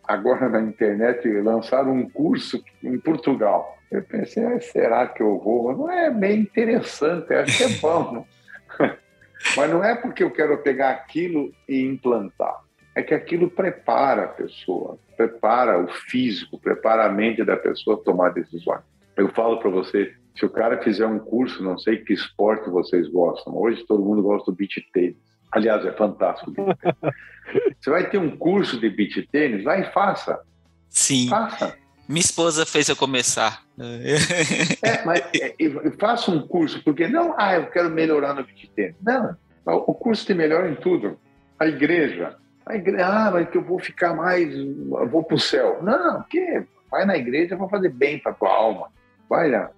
agora 0.04 0.50
na 0.50 0.62
internet 0.62 1.28
lançaram 1.42 1.94
um 1.94 2.10
curso 2.10 2.64
em 2.84 3.00
Portugal. 3.00 3.78
Eu 3.92 4.02
pensei, 4.04 4.44
ah, 4.46 4.60
será 4.60 5.08
que 5.08 5.22
eu 5.22 5.38
vou? 5.40 5.76
Não 5.76 5.92
é 5.92 6.10
bem 6.10 6.42
interessante, 6.42 7.34
acho 7.34 7.58
que 7.58 7.64
é 7.64 7.78
bom. 7.80 8.26
Mas 9.58 9.70
não 9.70 9.84
é 9.84 9.96
porque 9.96 10.24
eu 10.24 10.32
quero 10.32 10.58
pegar 10.60 10.92
aquilo 10.92 11.52
e 11.68 11.82
implantar. 11.82 12.62
É 12.96 13.02
que 13.02 13.14
aquilo 13.14 13.50
prepara 13.50 14.26
a 14.26 14.28
pessoa, 14.28 14.98
prepara 15.16 15.80
o 15.80 15.88
físico, 15.88 16.60
prepara 16.60 17.06
a 17.06 17.10
mente 17.12 17.44
da 17.44 17.58
pessoa 17.58 17.98
a 17.98 18.04
tomar 18.04 18.30
decisões. 18.30 18.82
Eu 19.16 19.30
falo 19.30 19.60
para 19.60 19.70
você, 19.70 20.14
se 20.36 20.46
o 20.46 20.50
cara 20.50 20.82
fizer 20.82 21.06
um 21.06 21.20
curso, 21.20 21.64
não 21.64 21.78
sei 21.78 21.98
que 21.98 22.14
esporte 22.14 22.70
vocês 22.70 23.08
gostam. 23.10 23.58
Hoje 23.58 23.86
todo 23.86 24.04
mundo 24.04 24.22
gosta 24.22 24.52
do 24.52 24.56
beach 24.56 24.82
tênis. 24.94 25.31
Aliás, 25.52 25.86
é 25.86 25.92
fantástico. 25.92 26.54
você 27.80 27.90
vai 27.90 28.10
ter 28.10 28.18
um 28.18 28.36
curso 28.38 28.80
de 28.80 28.90
beach 28.90 29.28
tênis, 29.32 29.64
vai 29.64 29.82
e 29.82 29.92
faça. 29.92 30.40
Sim. 30.90 31.28
Faça. 31.30 31.76
Minha 32.08 32.22
esposa 32.22 32.66
fez 32.66 32.90
eu 32.90 32.96
começar. 32.96 33.64
É, 33.80 35.04
mas 35.06 35.24
é, 35.34 35.56
faça 35.98 36.32
um 36.32 36.46
curso, 36.46 36.84
porque 36.84 37.08
não, 37.08 37.34
ah, 37.38 37.56
eu 37.56 37.68
quero 37.68 37.90
melhorar 37.90 38.34
no 38.34 38.44
beach 38.44 38.70
tênis. 38.76 38.96
Não, 39.02 39.36
o 39.66 39.94
curso 39.94 40.26
te 40.26 40.34
melhora 40.34 40.70
em 40.70 40.76
tudo. 40.76 41.18
A 41.60 41.68
igreja, 41.68 42.36
a 42.66 42.76
igreja, 42.76 43.06
ah, 43.06 43.32
mas 43.32 43.50
que 43.50 43.58
eu 43.58 43.64
vou 43.64 43.80
ficar 43.80 44.14
mais, 44.14 44.54
eu 44.54 45.08
vou 45.10 45.24
para 45.24 45.36
o 45.36 45.40
céu. 45.40 45.80
Não, 45.82 46.24
que 46.24 46.64
vai 46.90 47.06
na 47.06 47.18
igreja 47.18 47.56
para 47.56 47.70
fazer 47.70 47.90
bem 47.90 48.20
para 48.20 48.34
tua 48.34 48.50
alma. 48.50 48.88
Vai 49.30 49.50
na, 49.50 49.70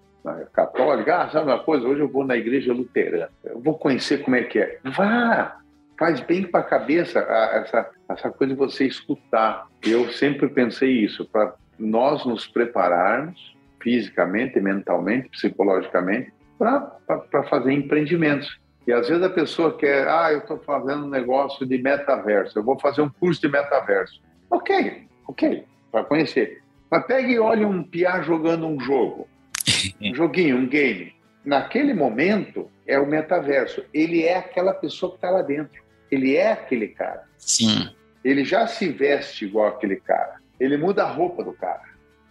católica, 0.54 1.24
ah, 1.24 1.30
sabe 1.30 1.52
uma 1.52 1.60
coisa? 1.60 1.88
Hoje 1.88 2.02
eu 2.02 2.08
vou 2.08 2.26
na 2.26 2.36
igreja 2.36 2.74
luterana. 2.74 3.30
Eu 3.44 3.60
vou 3.60 3.78
conhecer 3.78 4.24
como 4.24 4.36
é 4.36 4.44
que 4.44 4.60
é. 4.60 4.80
Vá, 4.84 5.58
faz 6.04 6.20
bem 6.20 6.44
para 6.44 6.60
a 6.60 6.64
cabeça 6.64 7.20
essa, 7.20 7.90
essa 8.10 8.30
coisa 8.30 8.54
de 8.54 8.60
você 8.60 8.86
escutar. 8.86 9.68
Eu 9.82 10.12
sempre 10.12 10.50
pensei 10.50 10.92
isso, 10.92 11.24
para 11.24 11.54
nós 11.80 12.26
nos 12.26 12.46
prepararmos 12.46 13.56
fisicamente, 13.82 14.60
mentalmente, 14.60 15.30
psicologicamente, 15.30 16.34
para 16.60 17.44
fazer 17.50 17.72
empreendimentos. 17.72 18.60
E 18.86 18.92
às 18.92 19.08
vezes 19.08 19.24
a 19.24 19.30
pessoa 19.30 19.78
quer, 19.78 20.06
ah, 20.10 20.30
eu 20.34 20.40
estou 20.40 20.58
fazendo 20.60 21.06
um 21.06 21.10
negócio 21.10 21.66
de 21.66 21.78
metaverso, 21.78 22.60
eu 22.60 22.64
vou 22.64 22.78
fazer 22.78 23.02
um 23.02 23.10
curso 23.10 23.40
de 23.40 23.48
metaverso. 23.48 24.22
Ok, 24.52 25.08
ok, 25.26 25.64
para 25.90 26.04
conhecer. 26.04 26.62
Mas 26.92 27.06
pegue 27.06 27.32
e 27.32 27.40
olhe 27.40 27.64
um 27.64 27.82
piá 27.82 28.22
jogando 28.22 28.68
um 28.68 28.78
jogo, 28.78 29.26
um 30.02 30.14
joguinho, 30.14 30.58
um 30.58 30.68
game. 30.68 31.14
Naquele 31.46 31.94
momento 31.94 32.70
é 32.86 33.00
o 33.00 33.08
metaverso. 33.08 33.84
Ele 33.94 34.24
é 34.24 34.38
aquela 34.38 34.74
pessoa 34.74 35.12
que 35.12 35.18
está 35.18 35.30
lá 35.30 35.42
dentro. 35.42 35.83
Ele 36.14 36.36
é 36.36 36.52
aquele 36.52 36.90
cara. 36.90 37.24
Sim. 37.40 37.90
Ele 38.24 38.46
já 38.46 38.68
se 38.68 38.88
veste 38.88 39.46
igual 39.46 39.68
aquele 39.68 39.96
cara. 39.96 40.36
Ele 40.60 40.78
muda 40.78 41.04
a 41.04 41.12
roupa 41.12 41.44
do 41.44 41.54
cara. 41.54 41.82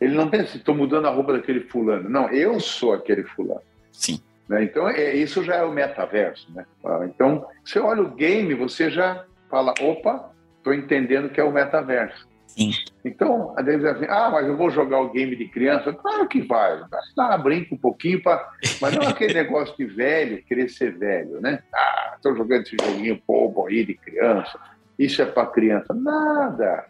Ele 0.00 0.14
não 0.14 0.30
pensa, 0.30 0.56
estou 0.56 0.74
mudando 0.74 1.06
a 1.06 1.10
roupa 1.10 1.32
daquele 1.32 1.60
fulano. 1.62 2.08
Não, 2.08 2.28
eu 2.30 2.60
sou 2.60 2.92
aquele 2.92 3.24
fulano. 3.24 3.62
Sim. 3.90 4.20
Né? 4.48 4.62
Então, 4.62 4.88
é, 4.88 5.14
isso 5.14 5.42
já 5.42 5.56
é 5.56 5.64
o 5.64 5.72
metaverso. 5.72 6.46
Né? 6.52 6.64
Ah, 6.84 7.00
então, 7.04 7.44
você 7.64 7.80
olha 7.80 8.02
o 8.02 8.14
game, 8.14 8.54
você 8.54 8.88
já 8.88 9.24
fala, 9.50 9.74
opa, 9.80 10.30
estou 10.58 10.72
entendendo 10.72 11.28
que 11.28 11.40
é 11.40 11.44
o 11.44 11.52
metaverso. 11.52 12.28
Sim. 12.46 12.70
Então, 13.04 13.52
às 13.56 13.64
vezes 13.64 13.84
assim, 13.84 14.06
ah, 14.08 14.30
mas 14.30 14.46
eu 14.46 14.56
vou 14.56 14.70
jogar 14.70 15.00
o 15.00 15.10
game 15.10 15.34
de 15.34 15.48
criança. 15.48 15.92
Claro 15.92 16.28
que 16.28 16.40
vai. 16.42 16.80
Ah, 17.18 17.36
brinca 17.36 17.74
um 17.74 17.78
pouquinho, 17.78 18.22
pra... 18.22 18.48
mas 18.80 18.94
não 18.94 19.02
é 19.02 19.08
aquele 19.08 19.34
negócio 19.34 19.76
de 19.76 19.84
velho, 19.84 20.42
querer 20.44 20.68
ser 20.68 20.96
velho, 20.96 21.40
né? 21.40 21.62
Ah, 21.74 22.12
estou 22.16 22.36
jogando 22.36 22.62
esse 22.62 22.76
joguinho 22.80 23.20
bobo 23.26 23.66
aí 23.66 23.84
de 23.84 23.94
criança. 23.94 24.58
Isso 24.98 25.20
é 25.20 25.26
para 25.26 25.46
criança. 25.46 25.92
Nada. 25.92 26.84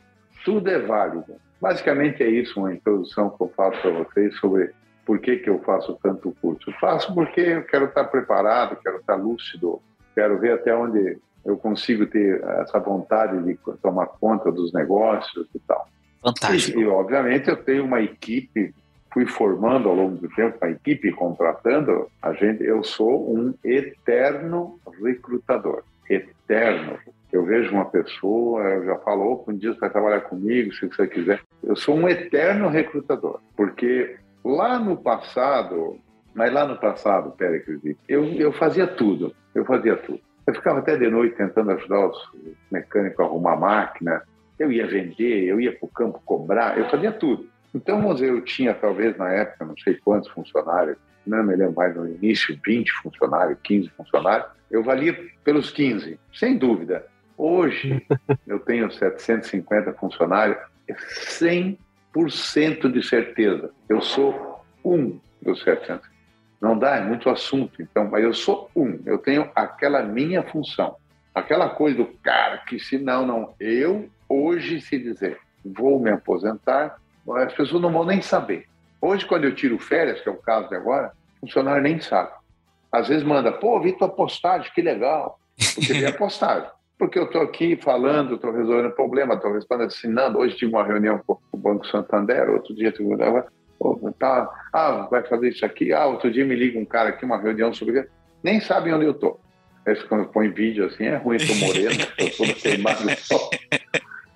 Tudo 0.45 0.69
é 0.69 0.79
válido. 0.79 1.37
Basicamente 1.61 2.23
é 2.23 2.29
isso, 2.29 2.61
uma 2.61 2.75
introdução 2.75 3.31
que 3.31 3.43
eu 3.43 3.53
faço 3.57 3.81
para 3.81 3.91
vocês 3.93 4.37
sobre 4.39 4.73
por 5.07 5.19
que, 5.19 5.37
que 5.37 5.49
eu 5.49 5.61
faço 5.61 5.99
tanto 6.03 6.37
curso. 6.43 6.69
Eu 6.69 6.75
faço 6.75 7.15
porque 7.15 7.41
eu 7.41 7.65
quero 7.65 7.87
estar 7.87 8.05
preparado, 8.05 8.77
quero 8.83 8.99
estar 8.99 9.15
lúcido, 9.15 9.81
quero 10.15 10.39
ver 10.39 10.53
até 10.55 10.75
onde 10.75 11.19
eu 11.45 11.57
consigo 11.57 12.07
ter 12.07 12.43
essa 12.61 12.79
vontade 12.79 13.43
de 13.43 13.59
tomar 13.81 14.07
conta 14.07 14.51
dos 14.51 14.73
negócios 14.73 15.47
e 15.55 15.59
tal. 15.61 15.89
Fantástico. 16.23 16.79
E, 16.79 16.83
e, 16.83 16.87
obviamente, 16.87 17.49
eu 17.49 17.57
tenho 17.57 17.85
uma 17.85 18.01
equipe, 18.01 18.75
fui 19.13 19.27
formando 19.27 19.89
ao 19.89 19.95
longo 19.95 20.17
do 20.17 20.29
tempo 20.29 20.57
uma 20.61 20.71
equipe, 20.71 21.11
contratando 21.13 22.09
a 22.23 22.33
gente. 22.33 22.63
Eu 22.63 22.85
sou 22.85 23.37
um 23.37 23.53
eterno 23.65 24.79
recrutador. 25.03 25.83
Eterno. 26.09 26.99
Eu 27.33 27.45
vejo 27.45 27.73
uma 27.73 27.87
pessoa, 27.87 28.63
eu 28.63 28.85
já 28.85 28.99
falo, 28.99 29.43
um 29.49 29.57
dia 29.57 29.73
você 29.73 29.81
vai 29.81 29.91
trabalhar 29.91 30.21
comigo, 30.21 30.73
se 30.75 30.87
você 30.87 31.07
quiser. 31.07 31.41
Eu 31.63 31.75
sou 31.75 31.97
um 31.97 32.07
eterno 32.07 32.69
recrutador, 32.69 33.41
porque 33.57 34.17
lá 34.45 34.79
no 34.79 34.99
passado, 34.99 35.99
mas 36.35 36.53
lá 36.53 36.67
no 36.67 36.77
passado, 36.77 37.31
Péricles, 37.31 37.81
eu, 38.07 38.25
eu 38.35 38.53
fazia 38.53 38.87
tudo, 38.87 39.35
eu 39.55 39.65
fazia 39.65 39.97
tudo. 39.97 40.21
Eu 40.47 40.55
ficava 40.55 40.81
até 40.81 40.97
de 40.97 41.09
noite 41.09 41.37
tentando 41.37 41.71
ajudar 41.71 42.09
os 42.09 42.19
mecânicos 42.71 43.21
a 43.21 43.25
arrumar 43.25 43.57
máquina, 43.57 44.23
eu 44.63 44.73
ia 44.73 44.87
vender, 44.87 45.45
eu 45.45 45.61
ia 45.61 45.73
para 45.73 45.87
o 45.87 45.89
campo 45.89 46.23
cobrar, 46.25 46.79
eu 46.79 46.89
fazia 46.89 47.13
tudo. 47.13 47.49
Então, 47.75 48.01
vamos 48.01 48.17
dizer, 48.17 48.31
eu 48.31 48.41
tinha 48.43 48.75
talvez 48.75 49.17
na 49.17 49.33
época, 49.33 49.65
não 49.65 49.77
sei 49.79 49.95
quantos 49.95 50.31
funcionários, 50.31 50.97
não 51.27 51.43
me 51.43 51.57
lembro 51.57 51.75
mais 51.75 51.95
no 51.95 52.09
início, 52.09 52.59
20 52.65 52.91
funcionários, 53.03 53.59
15 53.63 53.89
funcionários, 53.91 54.49
eu 54.71 54.83
valia 54.83 55.19
pelos 55.45 55.71
15, 55.71 56.19
sem 56.35 56.57
dúvida. 56.57 57.07
Hoje, 57.37 58.05
eu 58.47 58.59
tenho 58.61 58.91
750 58.91 59.93
funcionários, 59.95 60.59
100% 60.89 62.93
de 62.93 63.03
certeza. 63.03 63.71
Eu 63.89 64.01
sou 64.01 64.65
um 64.85 65.19
dos 65.41 65.63
700. 65.63 66.11
Não 66.61 66.79
dá, 66.79 66.97
é 66.97 67.01
muito 67.01 67.29
assunto, 67.29 67.83
então, 67.83 68.09
mas 68.09 68.23
eu 68.23 68.33
sou 68.33 68.71
um, 68.77 69.01
eu 69.05 69.19
tenho 69.19 69.51
aquela 69.55 70.03
minha 70.03 70.43
função. 70.45 70.97
Aquela 71.35 71.71
coisa 71.71 71.97
do 71.97 72.07
cara 72.23 72.59
que 72.59 72.79
se 72.79 72.99
não, 72.99 73.27
não, 73.27 73.55
eu 73.59 74.09
hoje 74.33 74.81
se 74.81 74.99
dizer 74.99 75.39
vou 75.65 75.99
me 75.99 76.11
aposentar, 76.11 76.97
as 77.37 77.55
pessoas 77.55 77.81
não 77.83 77.93
vão 77.93 78.05
nem 78.05 78.21
saber. 78.21 78.67
Hoje, 79.01 79.27
quando 79.27 79.45
eu 79.45 79.55
tiro 79.55 79.79
férias, 79.79 80.21
que 80.21 80.29
é 80.29 80.33
o 80.33 80.37
caso 80.37 80.69
de 80.69 80.75
agora, 80.75 81.13
o 81.37 81.47
funcionário 81.47 81.83
nem 81.83 82.01
sabe. 82.01 82.31
Às 82.91 83.09
vezes 83.09 83.25
manda, 83.25 83.53
pô, 83.53 83.81
vi 83.81 83.93
tua 83.93 84.09
postagem, 84.09 84.71
que 84.75 84.83
legal. 84.83 85.39
Porque 85.75 85.93
vem 85.93 86.07
a 86.07 86.13
postagem. 86.17 86.69
Porque 86.99 87.19
eu 87.19 87.25
estou 87.25 87.43
aqui 87.43 87.77
falando, 87.77 88.35
estou 88.35 88.53
resolvendo 88.53 88.93
problema, 88.93 89.35
estou 89.35 89.53
respondendo, 89.53 89.89
assinando. 89.89 90.39
Hoje 90.39 90.57
tive 90.57 90.73
uma 90.73 90.85
reunião 90.85 91.21
com 91.27 91.39
o 91.51 91.57
Banco 91.57 91.87
Santander, 91.87 92.51
outro 92.51 92.75
dia 92.75 92.93
tive. 92.93 93.17
Tá, 94.19 94.49
ah, 94.73 95.09
vai 95.11 95.25
fazer 95.25 95.49
isso 95.49 95.65
aqui. 95.65 95.93
Ah, 95.93 96.07
outro 96.07 96.31
dia 96.31 96.45
me 96.45 96.55
liga 96.55 96.79
um 96.79 96.85
cara 96.85 97.09
aqui, 97.09 97.25
uma 97.25 97.41
reunião 97.41 97.73
sobre. 97.73 98.07
Nem 98.43 98.61
sabem 98.61 98.95
onde 98.95 99.07
eu 99.07 99.13
estou. 99.13 99.41
Esse, 99.85 100.05
quando 100.05 100.29
põe 100.29 100.49
vídeo 100.49 100.87
assim, 100.87 101.05
é 101.05 101.17
ruim, 101.17 101.37
estou 101.37 101.57
moreno, 101.57 101.91
estou 101.91 102.47
todo 102.47 102.55
queimado 102.63 103.05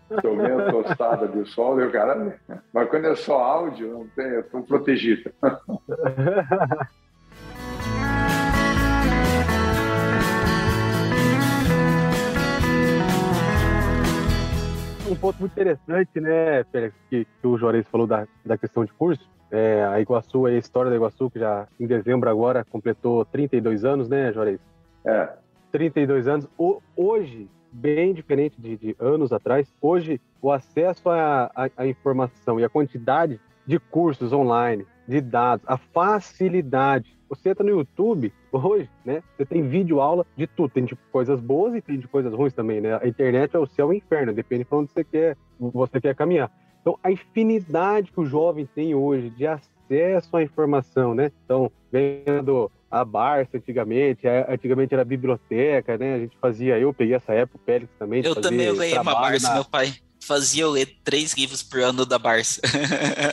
vendo 0.08 0.70
tostada 0.70 1.28
de 1.28 1.48
sol, 1.50 1.80
eu, 1.80 1.90
cara, 1.90 2.38
mas 2.72 2.88
quando 2.88 3.06
é 3.06 3.16
só 3.16 3.38
áudio, 3.40 3.92
não 3.92 4.06
tem, 4.08 4.26
eu 4.26 4.40
estou 4.40 4.62
protegido. 4.62 5.30
um 15.08 15.14
ponto 15.14 15.38
muito 15.38 15.52
interessante, 15.52 16.20
né, 16.20 16.64
Félix, 16.64 16.94
que, 17.08 17.24
que 17.24 17.46
o 17.46 17.56
Juarez 17.56 17.86
falou 17.88 18.06
da, 18.06 18.26
da 18.44 18.58
questão 18.58 18.84
de 18.84 18.92
curso. 18.92 19.28
É, 19.50 19.84
a 19.84 20.00
Iguaçu, 20.00 20.46
a 20.46 20.52
história 20.52 20.90
da 20.90 20.96
Iguaçu, 20.96 21.30
que 21.30 21.38
já 21.38 21.66
em 21.78 21.86
dezembro 21.86 22.28
agora 22.28 22.64
completou 22.64 23.24
32 23.24 23.84
anos, 23.84 24.08
né, 24.08 24.32
Juarez? 24.32 24.60
É. 25.04 25.28
32 25.70 26.26
anos. 26.26 26.48
O, 26.58 26.80
hoje, 26.96 27.48
bem 27.76 28.14
diferente 28.14 28.60
de, 28.60 28.76
de, 28.76 28.96
anos 28.98 29.32
atrás. 29.32 29.72
Hoje, 29.80 30.20
o 30.40 30.50
acesso 30.50 31.08
à, 31.10 31.70
informação 31.86 32.58
e 32.58 32.64
a 32.64 32.68
quantidade 32.68 33.38
de 33.66 33.78
cursos 33.78 34.32
online, 34.32 34.86
de 35.06 35.20
dados, 35.20 35.64
a 35.68 35.76
facilidade. 35.76 37.16
Você 37.28 37.50
entra 37.50 37.64
no 37.64 37.70
YouTube 37.70 38.32
hoje, 38.52 38.88
né? 39.04 39.22
Você 39.36 39.44
tem 39.44 39.62
vídeo 39.62 40.00
aula 40.00 40.24
de 40.36 40.46
tudo. 40.46 40.70
Tem 40.70 40.84
de 40.84 40.96
coisas 41.12 41.40
boas 41.40 41.74
e 41.74 41.82
tem 41.82 41.98
de 41.98 42.08
coisas 42.08 42.32
ruins 42.32 42.52
também, 42.52 42.80
né? 42.80 42.98
A 43.02 43.06
internet 43.06 43.54
é 43.54 43.58
o 43.58 43.66
céu 43.66 43.92
e 43.92 43.96
o 43.96 43.98
inferno, 43.98 44.32
depende 44.32 44.64
de 44.64 44.74
onde 44.74 44.90
você 44.92 45.04
quer, 45.04 45.36
você 45.58 46.00
quer 46.00 46.14
caminhar. 46.14 46.50
Então, 46.80 46.98
a 47.02 47.10
infinidade 47.10 48.12
que 48.12 48.20
o 48.20 48.26
jovem 48.26 48.64
tem 48.64 48.94
hoje 48.94 49.28
de 49.30 49.46
acesso 49.46 50.36
à 50.36 50.42
informação, 50.42 51.14
né? 51.14 51.32
Então, 51.44 51.70
vendo 51.90 52.70
a 52.90 53.04
Barça 53.04 53.56
antigamente, 53.56 54.26
antigamente 54.48 54.94
era 54.94 55.04
biblioteca, 55.04 55.98
né? 55.98 56.14
A 56.14 56.18
gente 56.20 56.36
fazia, 56.40 56.78
eu 56.78 56.92
peguei 56.92 57.14
essa 57.14 57.32
época, 57.32 57.58
o 57.58 57.66
Pélix 57.66 57.92
também. 57.98 58.24
Eu 58.24 58.34
também 58.34 58.66
eu 58.66 58.76
ganhei 58.76 58.98
uma 58.98 59.14
Barça, 59.14 59.48
na... 59.48 59.54
meu 59.54 59.64
pai 59.64 59.94
fazia 60.26 60.64
eu 60.64 60.70
ler 60.70 60.86
três 61.04 61.34
livros 61.34 61.62
por 61.62 61.80
ano 61.80 62.04
da 62.04 62.18
Barça. 62.18 62.60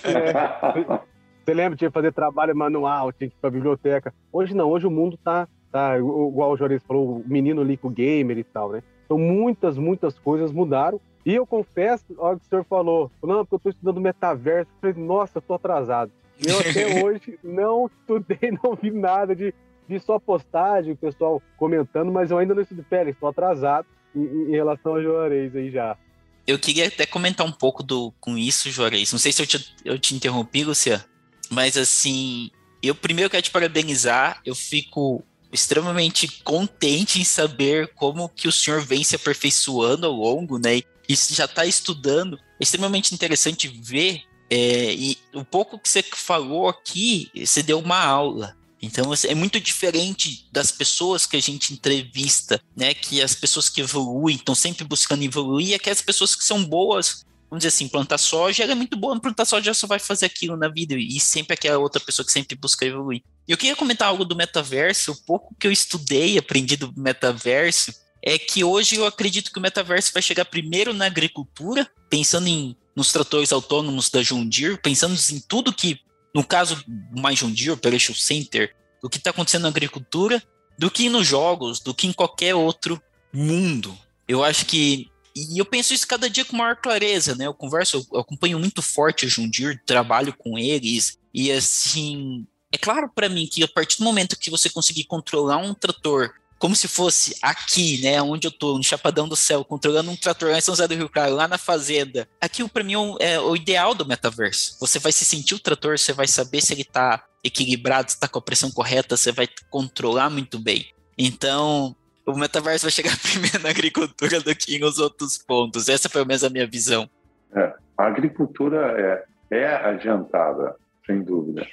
É, 0.03 0.99
você 1.43 1.53
lembra, 1.53 1.75
tinha 1.75 1.89
que 1.89 1.93
fazer 1.93 2.13
trabalho 2.13 2.55
manual, 2.55 3.11
tinha 3.11 3.29
que 3.29 3.35
ir 3.35 3.39
pra 3.41 3.49
biblioteca. 3.49 4.13
Hoje 4.31 4.53
não, 4.53 4.69
hoje 4.69 4.85
o 4.85 4.91
mundo 4.91 5.17
tá, 5.17 5.47
tá 5.71 5.97
igual 5.97 6.51
o 6.51 6.57
Juarez 6.57 6.83
falou, 6.83 7.17
o 7.17 7.23
menino 7.25 7.63
lico 7.63 7.89
gamer 7.89 8.37
e 8.37 8.43
tal, 8.43 8.71
né? 8.71 8.83
Então 9.05 9.17
muitas, 9.17 9.77
muitas 9.77 10.17
coisas 10.19 10.51
mudaram. 10.51 11.01
E 11.25 11.33
eu 11.33 11.47
confesso, 11.47 12.05
olha 12.17 12.35
o 12.35 12.39
que 12.39 12.45
o 12.45 12.49
senhor 12.49 12.65
falou, 12.65 13.09
não, 13.23 13.45
porque 13.45 13.55
eu 13.55 13.59
tô 13.59 13.69
estudando 13.69 14.01
metaverso, 14.01 14.69
eu 14.71 14.93
falei, 14.93 15.05
nossa, 15.05 15.37
eu 15.37 15.41
tô 15.41 15.53
atrasado. 15.53 16.11
Eu 16.45 16.59
até 16.59 17.01
hoje 17.03 17.39
não 17.43 17.89
estudei, 17.99 18.51
não 18.63 18.75
vi 18.75 18.91
nada 18.91 19.35
de, 19.35 19.53
de 19.87 19.99
só 19.99 20.19
postagem, 20.19 20.93
o 20.93 20.97
pessoal 20.97 21.41
comentando, 21.57 22.11
mas 22.11 22.31
eu 22.31 22.37
ainda 22.37 22.53
não 22.53 22.61
estudei. 22.61 22.85
Pera, 22.89 23.09
estou 23.09 23.29
atrasado 23.29 23.87
em, 24.15 24.23
em, 24.23 24.51
relação 24.51 24.93
ao 24.93 25.01
Juarez 25.01 25.55
aí 25.55 25.71
já. 25.71 25.97
Eu 26.45 26.59
queria 26.59 26.87
até 26.87 27.05
comentar 27.05 27.47
um 27.47 27.51
pouco 27.51 27.81
do, 27.81 28.13
com 28.19 28.37
isso, 28.37 28.69
Juarez. 28.69 29.11
Não 29.11 29.19
sei 29.19 29.31
se 29.31 29.41
eu 29.41 29.47
te, 29.47 29.75
eu 29.85 29.97
te 29.97 30.13
interrompi, 30.13 30.63
Lucia, 30.63 31.03
mas 31.49 31.77
assim, 31.77 32.51
eu 32.81 32.93
primeiro 32.93 33.29
quero 33.29 33.43
te 33.43 33.51
parabenizar. 33.51 34.41
Eu 34.45 34.53
fico 34.53 35.23
extremamente 35.53 36.27
contente 36.43 37.21
em 37.21 37.23
saber 37.23 37.93
como 37.95 38.27
que 38.27 38.47
o 38.47 38.51
senhor 38.51 38.81
vem 38.81 39.03
se 39.03 39.15
aperfeiçoando 39.15 40.07
ao 40.07 40.11
longo, 40.11 40.57
né? 40.57 40.81
E 41.07 41.15
já 41.15 41.45
está 41.45 41.65
estudando. 41.65 42.37
É 42.59 42.63
extremamente 42.63 43.13
interessante 43.13 43.67
ver 43.67 44.23
é, 44.53 44.93
e 44.93 45.17
o 45.33 45.43
pouco 45.43 45.79
que 45.79 45.89
você 45.89 46.03
falou 46.03 46.67
aqui, 46.67 47.31
você 47.35 47.63
deu 47.63 47.79
uma 47.79 47.99
aula. 47.99 48.55
Então 48.79 49.11
é 49.27 49.33
muito 49.33 49.59
diferente 49.59 50.45
das 50.51 50.71
pessoas 50.71 51.25
que 51.25 51.35
a 51.35 51.41
gente 51.41 51.73
entrevista, 51.73 52.61
né? 52.75 52.93
Que 52.93 53.19
as 53.19 53.33
pessoas 53.33 53.67
que 53.67 53.81
evoluem 53.81 54.35
estão 54.35 54.53
sempre 54.53 54.83
buscando 54.83 55.23
evoluir, 55.23 55.69
e 55.69 55.73
aquelas 55.73 56.03
pessoas 56.03 56.35
que 56.35 56.43
são 56.43 56.63
boas, 56.63 57.25
vamos 57.49 57.63
dizer 57.63 57.69
assim, 57.69 57.87
plantar 57.87 58.19
soja, 58.19 58.61
ela 58.61 58.73
é 58.73 58.75
muito 58.75 58.95
boa, 58.95 59.19
plantar 59.19 59.45
soja 59.45 59.73
só 59.73 59.87
vai 59.87 59.97
fazer 59.97 60.27
aquilo 60.27 60.55
na 60.55 60.67
vida, 60.67 60.93
e 60.93 61.19
sempre 61.19 61.55
aquela 61.55 61.79
outra 61.79 61.99
pessoa 61.99 62.23
que 62.23 62.31
sempre 62.31 62.55
busca 62.55 62.85
evoluir. 62.85 63.23
Eu 63.47 63.57
queria 63.57 63.75
comentar 63.75 64.09
algo 64.09 64.23
do 64.23 64.35
metaverso, 64.35 65.13
o 65.13 65.25
pouco 65.25 65.55
que 65.59 65.65
eu 65.65 65.71
estudei, 65.71 66.37
aprendi 66.37 66.77
do 66.77 66.93
metaverso, 66.95 67.91
é 68.25 68.39
que 68.39 68.63
hoje 68.63 68.95
eu 68.95 69.05
acredito 69.05 69.51
que 69.51 69.59
o 69.59 69.61
metaverso 69.61 70.13
vai 70.13 70.21
chegar 70.21 70.45
primeiro 70.45 70.93
na 70.93 71.05
agricultura, 71.05 71.89
pensando 72.09 72.47
em 72.47 72.75
nos 72.95 73.11
tratores 73.11 73.51
autônomos 73.51 74.09
da 74.09 74.21
Deere, 74.21 74.77
pensando 74.77 75.19
em 75.31 75.39
tudo 75.41 75.73
que, 75.73 75.99
no 76.33 76.43
caso 76.43 76.81
mais 77.11 77.41
Deere, 77.41 77.71
Operation 77.71 78.13
Center, 78.13 78.73
do 79.01 79.09
que 79.09 79.17
está 79.17 79.31
acontecendo 79.31 79.63
na 79.63 79.69
agricultura, 79.69 80.41
do 80.79 80.89
que 80.89 81.09
nos 81.09 81.27
jogos, 81.27 81.81
do 81.81 81.93
que 81.93 82.07
em 82.07 82.13
qualquer 82.13 82.55
outro 82.55 83.01
mundo. 83.33 83.97
Eu 84.27 84.43
acho 84.43 84.65
que 84.65 85.11
e 85.35 85.59
eu 85.59 85.65
penso 85.65 85.95
isso 85.95 86.07
cada 86.07 86.29
dia 86.29 86.45
com 86.45 86.55
maior 86.55 86.75
clareza, 86.75 87.35
né? 87.35 87.47
Eu 87.47 87.55
converso, 87.55 88.07
eu 88.13 88.19
acompanho 88.19 88.59
muito 88.59 88.83
forte 88.83 89.25
John 89.25 89.49
Deere, 89.49 89.81
trabalho 89.83 90.31
com 90.37 90.59
eles, 90.59 91.17
e 91.33 91.51
assim, 91.51 92.45
é 92.71 92.77
claro 92.77 93.09
para 93.13 93.27
mim 93.27 93.47
que 93.47 93.63
a 93.63 93.67
partir 93.67 93.97
do 93.97 94.03
momento 94.03 94.37
que 94.37 94.51
você 94.51 94.69
conseguir 94.69 95.05
controlar 95.05 95.57
um 95.57 95.73
trator 95.73 96.35
como 96.63 96.77
se 96.77 96.87
fosse 96.87 97.35
aqui, 97.41 98.01
né, 98.01 98.21
onde 98.21 98.47
eu 98.47 98.51
tô, 98.51 98.77
no 98.77 98.83
Chapadão 98.85 99.27
do 99.27 99.35
Céu, 99.35 99.65
controlando 99.65 100.09
um 100.09 100.15
trator 100.15 100.49
lá 100.49 100.57
em 100.57 100.61
São 100.61 100.73
José 100.73 100.87
do 100.87 100.95
Rio 100.95 101.09
Claro, 101.09 101.35
lá 101.35 101.45
na 101.45 101.57
fazenda. 101.57 102.25
Aquilo 102.39 102.69
para 102.69 102.85
mim 102.85 102.93
é, 103.19 103.33
é 103.33 103.39
o 103.41 103.53
ideal 103.53 103.93
do 103.93 104.05
metaverso. 104.05 104.79
Você 104.79 104.97
vai 104.97 105.11
se 105.11 105.25
sentir 105.25 105.55
o 105.55 105.59
trator, 105.59 105.99
você 105.99 106.13
vai 106.13 106.25
saber 106.25 106.61
se 106.61 106.71
ele 106.71 106.85
tá 106.85 107.21
equilibrado, 107.43 108.11
se 108.11 108.17
tá 108.17 108.29
com 108.29 108.39
a 108.39 108.41
pressão 108.41 108.71
correta, 108.71 109.17
você 109.17 109.29
vai 109.33 109.45
controlar 109.69 110.29
muito 110.29 110.57
bem. 110.57 110.85
Então, 111.17 111.93
o 112.25 112.33
metaverso 112.37 112.85
vai 112.85 112.91
chegar 112.91 113.11
primeiro 113.19 113.59
na 113.59 113.69
agricultura 113.69 114.39
do 114.39 114.55
que 114.55 114.79
nos 114.79 114.99
outros 114.99 115.37
pontos. 115.37 115.89
Essa 115.89 116.07
foi 116.07 116.23
mesmo 116.23 116.47
a 116.47 116.49
minha 116.49 116.65
visão. 116.65 117.09
É, 117.53 117.73
A 117.97 118.07
agricultura 118.07 119.25
é, 119.51 119.57
é 119.57 119.67
adiantada, 119.67 120.77
sem 121.05 121.21
dúvida. 121.23 121.67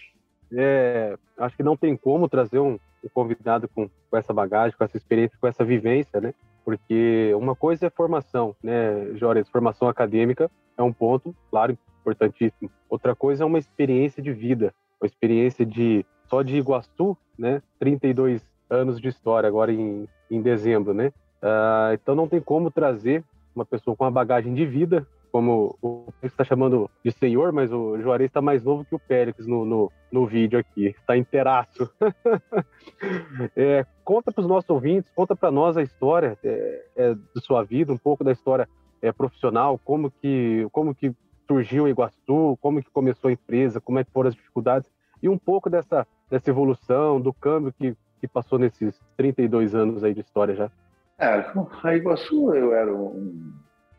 É, 0.53 1.17
acho 1.39 1.57
que 1.57 1.63
não 1.63 1.77
tem 1.77 1.97
como 1.97 2.29
trazer 2.29 2.59
um, 2.59 2.77
um 3.05 3.09
convidado 3.09 3.69
com, 3.69 3.89
com, 3.89 4.17
essa 4.17 4.33
bagagem, 4.33 4.77
com 4.77 4.85
essa 4.85 4.97
experiência, 4.97 5.37
com 5.41 5.47
essa 5.47 5.65
vivência, 5.65 6.21
né? 6.21 6.35
Porque 6.65 7.33
uma 7.35 7.57
coisa 7.57 7.87
é 7.87 7.91
formação, 7.91 8.55
né, 8.63 9.15
Jóris? 9.15 9.49
Formação 9.49 9.89
acadêmica 9.89 10.51
é 10.77 10.83
um 10.83 10.93
ponto, 10.93 11.35
claro, 11.51 11.77
importantíssimo. 12.01 12.71
Outra 12.89 13.15
coisa 13.15 13.45
é 13.45 13.47
uma 13.47 13.59
experiência 13.59 14.23
de 14.23 14.33
vida, 14.33 14.75
uma 15.01 15.07
experiência 15.07 15.65
de 15.65 16.05
só 16.29 16.43
de 16.43 16.57
Iguaçu, 16.57 17.17
né? 17.39 17.63
32 17.79 18.43
anos 18.69 19.01
de 19.01 19.09
história 19.09 19.49
agora 19.49 19.73
em, 19.73 20.09
em 20.31 20.41
dezembro, 20.41 20.95
né? 20.95 21.13
Uh, 21.43 21.95
então 21.95 22.15
não 22.15 22.29
tem 22.29 22.41
como 22.41 22.71
trazer 22.71 23.25
uma 23.55 23.65
pessoa 23.65 23.97
com 23.97 24.05
uma 24.05 24.11
bagagem 24.11 24.55
de 24.55 24.65
vida, 24.65 25.07
como 25.31 25.77
o 25.81 26.07
Pérez 26.21 26.33
está 26.33 26.45
chamando 26.45 26.91
de 27.05 27.13
senhor, 27.13 27.53
mas 27.53 27.73
o 27.73 27.99
Juarez 28.01 28.29
está 28.29 28.41
mais 28.41 28.65
novo 28.65 28.85
que 28.85 28.95
o 28.95 28.99
Pérez 28.99 29.47
no, 29.47 29.65
no, 29.65 29.93
no 30.11 30.27
vídeo 30.27 30.59
aqui, 30.59 30.87
está 30.87 31.17
inteiraço. 31.17 31.91
é, 33.57 33.87
conta 34.05 34.33
para 34.33 34.43
os 34.43 34.49
nossos 34.49 34.69
ouvintes, 34.69 35.11
conta 35.15 35.37
para 35.37 35.51
nós 35.51 35.77
a 35.77 35.83
história 35.83 36.37
é, 36.43 36.85
é, 36.97 37.15
de 37.15 37.41
sua 37.45 37.63
vida, 37.63 37.93
um 37.93 37.99
pouco 37.99 38.25
da 38.25 38.33
história 38.33 38.69
é, 39.01 39.13
profissional, 39.13 39.79
como 39.85 40.11
que, 40.11 40.67
como 40.73 40.95
que 40.95 41.15
surgiu 41.47 41.85
o 41.85 41.89
Iguaçu, 41.89 42.59
como 42.61 42.83
que 42.83 42.91
começou 42.91 43.29
a 43.29 43.33
empresa, 43.33 43.81
como 43.81 43.99
é 43.99 44.05
que 44.05 44.11
foram 44.13 44.29
as 44.29 44.35
dificuldades, 44.35 44.91
e 45.23 45.29
um 45.29 45.39
pouco 45.39 45.71
dessa, 45.71 46.07
dessa 46.29 46.51
evolução, 46.51 47.21
do 47.21 47.33
câmbio 47.33 47.73
que, 47.73 47.97
que 48.21 48.27
passou 48.27 48.59
nesses 48.59 49.01
32 49.17 49.75
anos 49.75 50.03
aí 50.03 50.15
de 50.15 50.21
história 50.21 50.55
já. 50.55 50.71
É, 51.19 51.45
a 51.83 51.97
Iguaçu 51.97 52.55
eu 52.55 52.75
era 52.75 52.95
um 52.95 53.53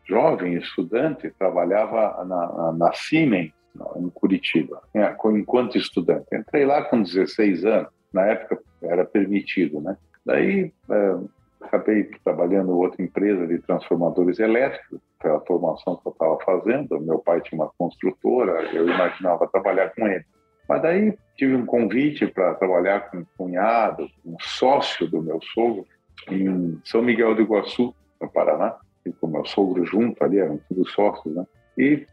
jovem 0.04 0.54
estudante, 0.54 1.32
trabalhava 1.38 2.24
na, 2.24 2.72
na 2.72 2.92
Siemens, 2.92 3.52
em 3.96 4.10
Curitiba, 4.10 4.82
né, 4.94 5.16
enquanto 5.34 5.78
estudante. 5.78 6.26
Entrei 6.32 6.64
lá 6.64 6.82
com 6.82 7.02
16 7.02 7.64
anos, 7.64 7.88
na 8.12 8.26
época 8.26 8.58
era 8.82 9.04
permitido, 9.04 9.80
né? 9.80 9.96
Daí 10.26 10.72
é, 10.90 11.16
acabei 11.60 12.04
trabalhando 12.22 12.70
em 12.70 12.74
outra 12.74 13.02
empresa 13.02 13.46
de 13.46 13.58
transformadores 13.60 14.38
elétricos, 14.38 15.00
pela 15.22 15.40
formação 15.40 15.96
que 15.96 16.08
eu 16.08 16.12
estava 16.12 16.38
fazendo. 16.44 17.00
Meu 17.00 17.18
pai 17.18 17.40
tinha 17.40 17.62
uma 17.62 17.70
construtora, 17.78 18.62
eu 18.74 18.88
imaginava 18.88 19.48
trabalhar 19.48 19.90
com 19.94 20.06
ele. 20.06 20.24
Mas 20.68 20.82
daí 20.82 21.16
tive 21.36 21.54
um 21.54 21.64
convite 21.64 22.26
para 22.26 22.54
trabalhar 22.54 23.10
com 23.10 23.18
um 23.18 23.26
cunhado, 23.36 24.08
um 24.24 24.36
sócio 24.40 25.08
do 25.08 25.22
meu 25.22 25.40
sogro, 25.54 25.86
em 26.28 26.80
São 26.84 27.02
Miguel 27.02 27.34
do 27.34 27.42
Iguaçu, 27.42 27.94
no 28.20 28.28
Paraná, 28.28 28.76
e 29.04 29.12
com 29.12 29.26
meu 29.26 29.44
sogro 29.44 29.84
junto 29.84 30.22
ali, 30.22 30.38
eram 30.38 30.60
todos 30.68 30.92
sócios, 30.92 31.34
né? 31.34 31.46
E 31.76 32.06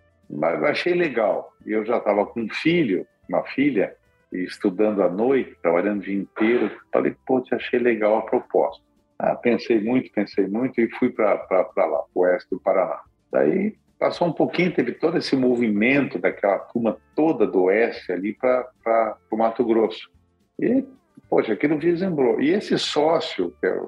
achei 0.64 0.94
legal. 0.94 1.52
Eu 1.66 1.86
já 1.86 1.98
estava 1.98 2.26
com 2.26 2.42
um 2.42 2.50
filho, 2.50 3.06
uma 3.28 3.44
filha, 3.44 3.96
estudando 4.32 5.02
à 5.02 5.10
noite, 5.10 5.56
trabalhando 5.62 6.00
o 6.00 6.04
dia 6.04 6.16
inteiro. 6.16 6.72
Falei, 6.92 7.16
pô, 7.26 7.44
achei 7.52 7.80
legal 7.80 8.18
a 8.18 8.22
proposta. 8.22 8.84
Ah, 9.18 9.36
pensei 9.36 9.82
muito, 9.82 10.12
pensei 10.12 10.48
muito 10.48 10.80
e 10.80 10.90
fui 10.92 11.10
para 11.10 11.46
lá, 11.78 12.04
o 12.14 12.22
oeste 12.22 12.50
do 12.52 12.60
Paraná. 12.60 13.02
Daí 13.32 13.76
passou 14.00 14.28
um 14.28 14.34
pouquinho, 14.34 14.74
teve 14.74 14.94
todo 14.94 15.18
esse 15.18 15.36
movimento 15.36 16.18
daquela 16.18 16.60
turma 16.60 16.98
toda 17.16 17.46
do 17.46 17.64
oeste 17.64 18.12
ali 18.14 18.34
para 18.34 19.18
o 19.30 19.36
Mato 19.36 19.64
Grosso. 19.66 20.10
E, 20.58 20.86
poxa, 21.30 21.54
aquilo 21.54 21.78
vislumbrou. 21.78 22.40
E 22.40 22.52
esse 22.52 22.78
sócio, 22.80 23.54
que 23.60 23.68
é 23.68 23.82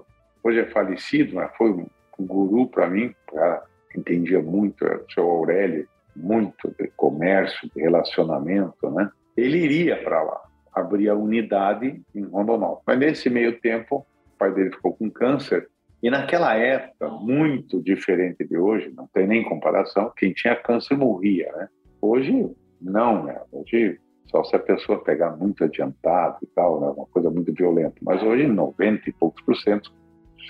hoje 0.43 0.59
é 0.59 0.65
falecido, 0.65 1.35
mas 1.35 1.55
foi 1.55 1.71
um, 1.71 1.87
guru 2.25 2.67
para 2.67 2.89
mim, 2.89 3.13
cara 3.27 3.63
entendia 3.97 4.41
muito, 4.41 4.85
era 4.85 5.03
o 5.03 5.11
seu 5.11 5.29
Aurélio, 5.29 5.87
muito 6.15 6.73
de 6.77 6.87
comércio, 6.95 7.69
de 7.73 7.81
relacionamento, 7.81 8.89
né? 8.91 9.09
Ele 9.35 9.57
iria 9.57 10.01
para 10.03 10.21
lá, 10.21 10.41
abrir 10.73 11.09
a 11.09 11.15
unidade 11.15 12.01
em 12.13 12.23
Rondonópolis. 12.23 12.83
Mas 12.85 12.99
nesse 12.99 13.29
meio 13.29 13.59
tempo, 13.59 14.05
o 14.33 14.37
pai 14.37 14.53
dele 14.53 14.71
ficou 14.71 14.93
com 14.93 15.09
câncer 15.09 15.69
e 16.03 16.09
naquela 16.09 16.55
época, 16.55 17.09
muito 17.09 17.81
diferente 17.81 18.43
de 18.43 18.57
hoje, 18.57 18.91
não 18.95 19.07
tem 19.13 19.27
nem 19.27 19.43
comparação, 19.43 20.11
quem 20.17 20.33
tinha 20.33 20.55
câncer 20.55 20.97
morria, 20.97 21.51
né? 21.55 21.69
Hoje, 22.01 22.49
não, 22.81 23.23
né? 23.23 23.39
Hoje, 23.51 23.99
só 24.25 24.43
se 24.43 24.55
a 24.55 24.59
pessoa 24.59 25.03
pegar 25.03 25.37
muito 25.37 25.63
adiantado 25.63 26.37
e 26.41 26.47
tal, 26.47 26.81
né? 26.81 26.87
Uma 26.87 27.05
coisa 27.05 27.29
muito 27.29 27.53
violenta. 27.53 27.95
Mas 28.01 28.23
hoje, 28.23 28.47
90 28.47 29.09
e 29.09 29.13
poucos 29.13 29.43
por 29.43 29.55
cento 29.55 29.93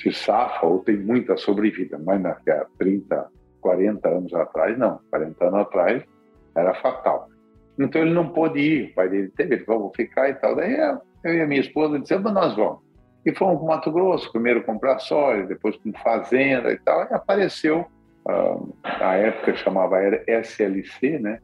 se 0.02 0.12
safa 0.12 0.66
ou 0.66 0.80
tem 0.80 0.98
muita 0.98 1.38
sobrevida, 1.38 2.00
mas 2.00 2.22
naquela 2.22 2.66
30, 2.78 3.30
40 3.60 4.10
anos 4.10 4.34
atrás, 4.34 4.78
não. 4.78 5.00
40 5.10 5.46
anos 5.46 5.60
atrás 5.62 6.04
era 6.56 6.74
fatal. 6.76 7.30
Então 7.80 8.02
ele 8.02 8.14
não 8.14 8.30
pôde 8.30 8.60
ir, 8.60 8.92
o 8.92 8.96
pai 8.96 9.10
dele 9.10 9.32
teve, 9.36 9.64
vou 9.64 9.92
ficar 9.96 10.30
e 10.30 10.34
tal. 10.36 10.56
Daí 10.56 10.76
eu 11.24 11.34
e 11.34 11.42
a 11.42 11.48
minha 11.48 11.62
esposa 11.62 12.00
dissemos, 12.00 12.32
nós 12.32 12.56
vamos. 12.56 12.80
E 13.26 13.34
fomos 13.36 13.58
para 13.58 13.64
o 13.64 13.68
Mato 13.68 13.92
Grosso, 13.92 14.32
primeiro 14.32 14.64
comprar 14.64 14.98
soja, 15.00 15.46
depois 15.46 15.76
com 15.78 15.94
fazenda 16.04 16.72
e 16.72 16.78
tal. 16.80 17.04
E 17.04 17.14
apareceu, 17.14 17.86
uh, 18.26 18.76
a 18.84 19.16
época 19.16 19.56
chamava 19.56 20.00
SLC, 20.28 21.20
né? 21.20 21.40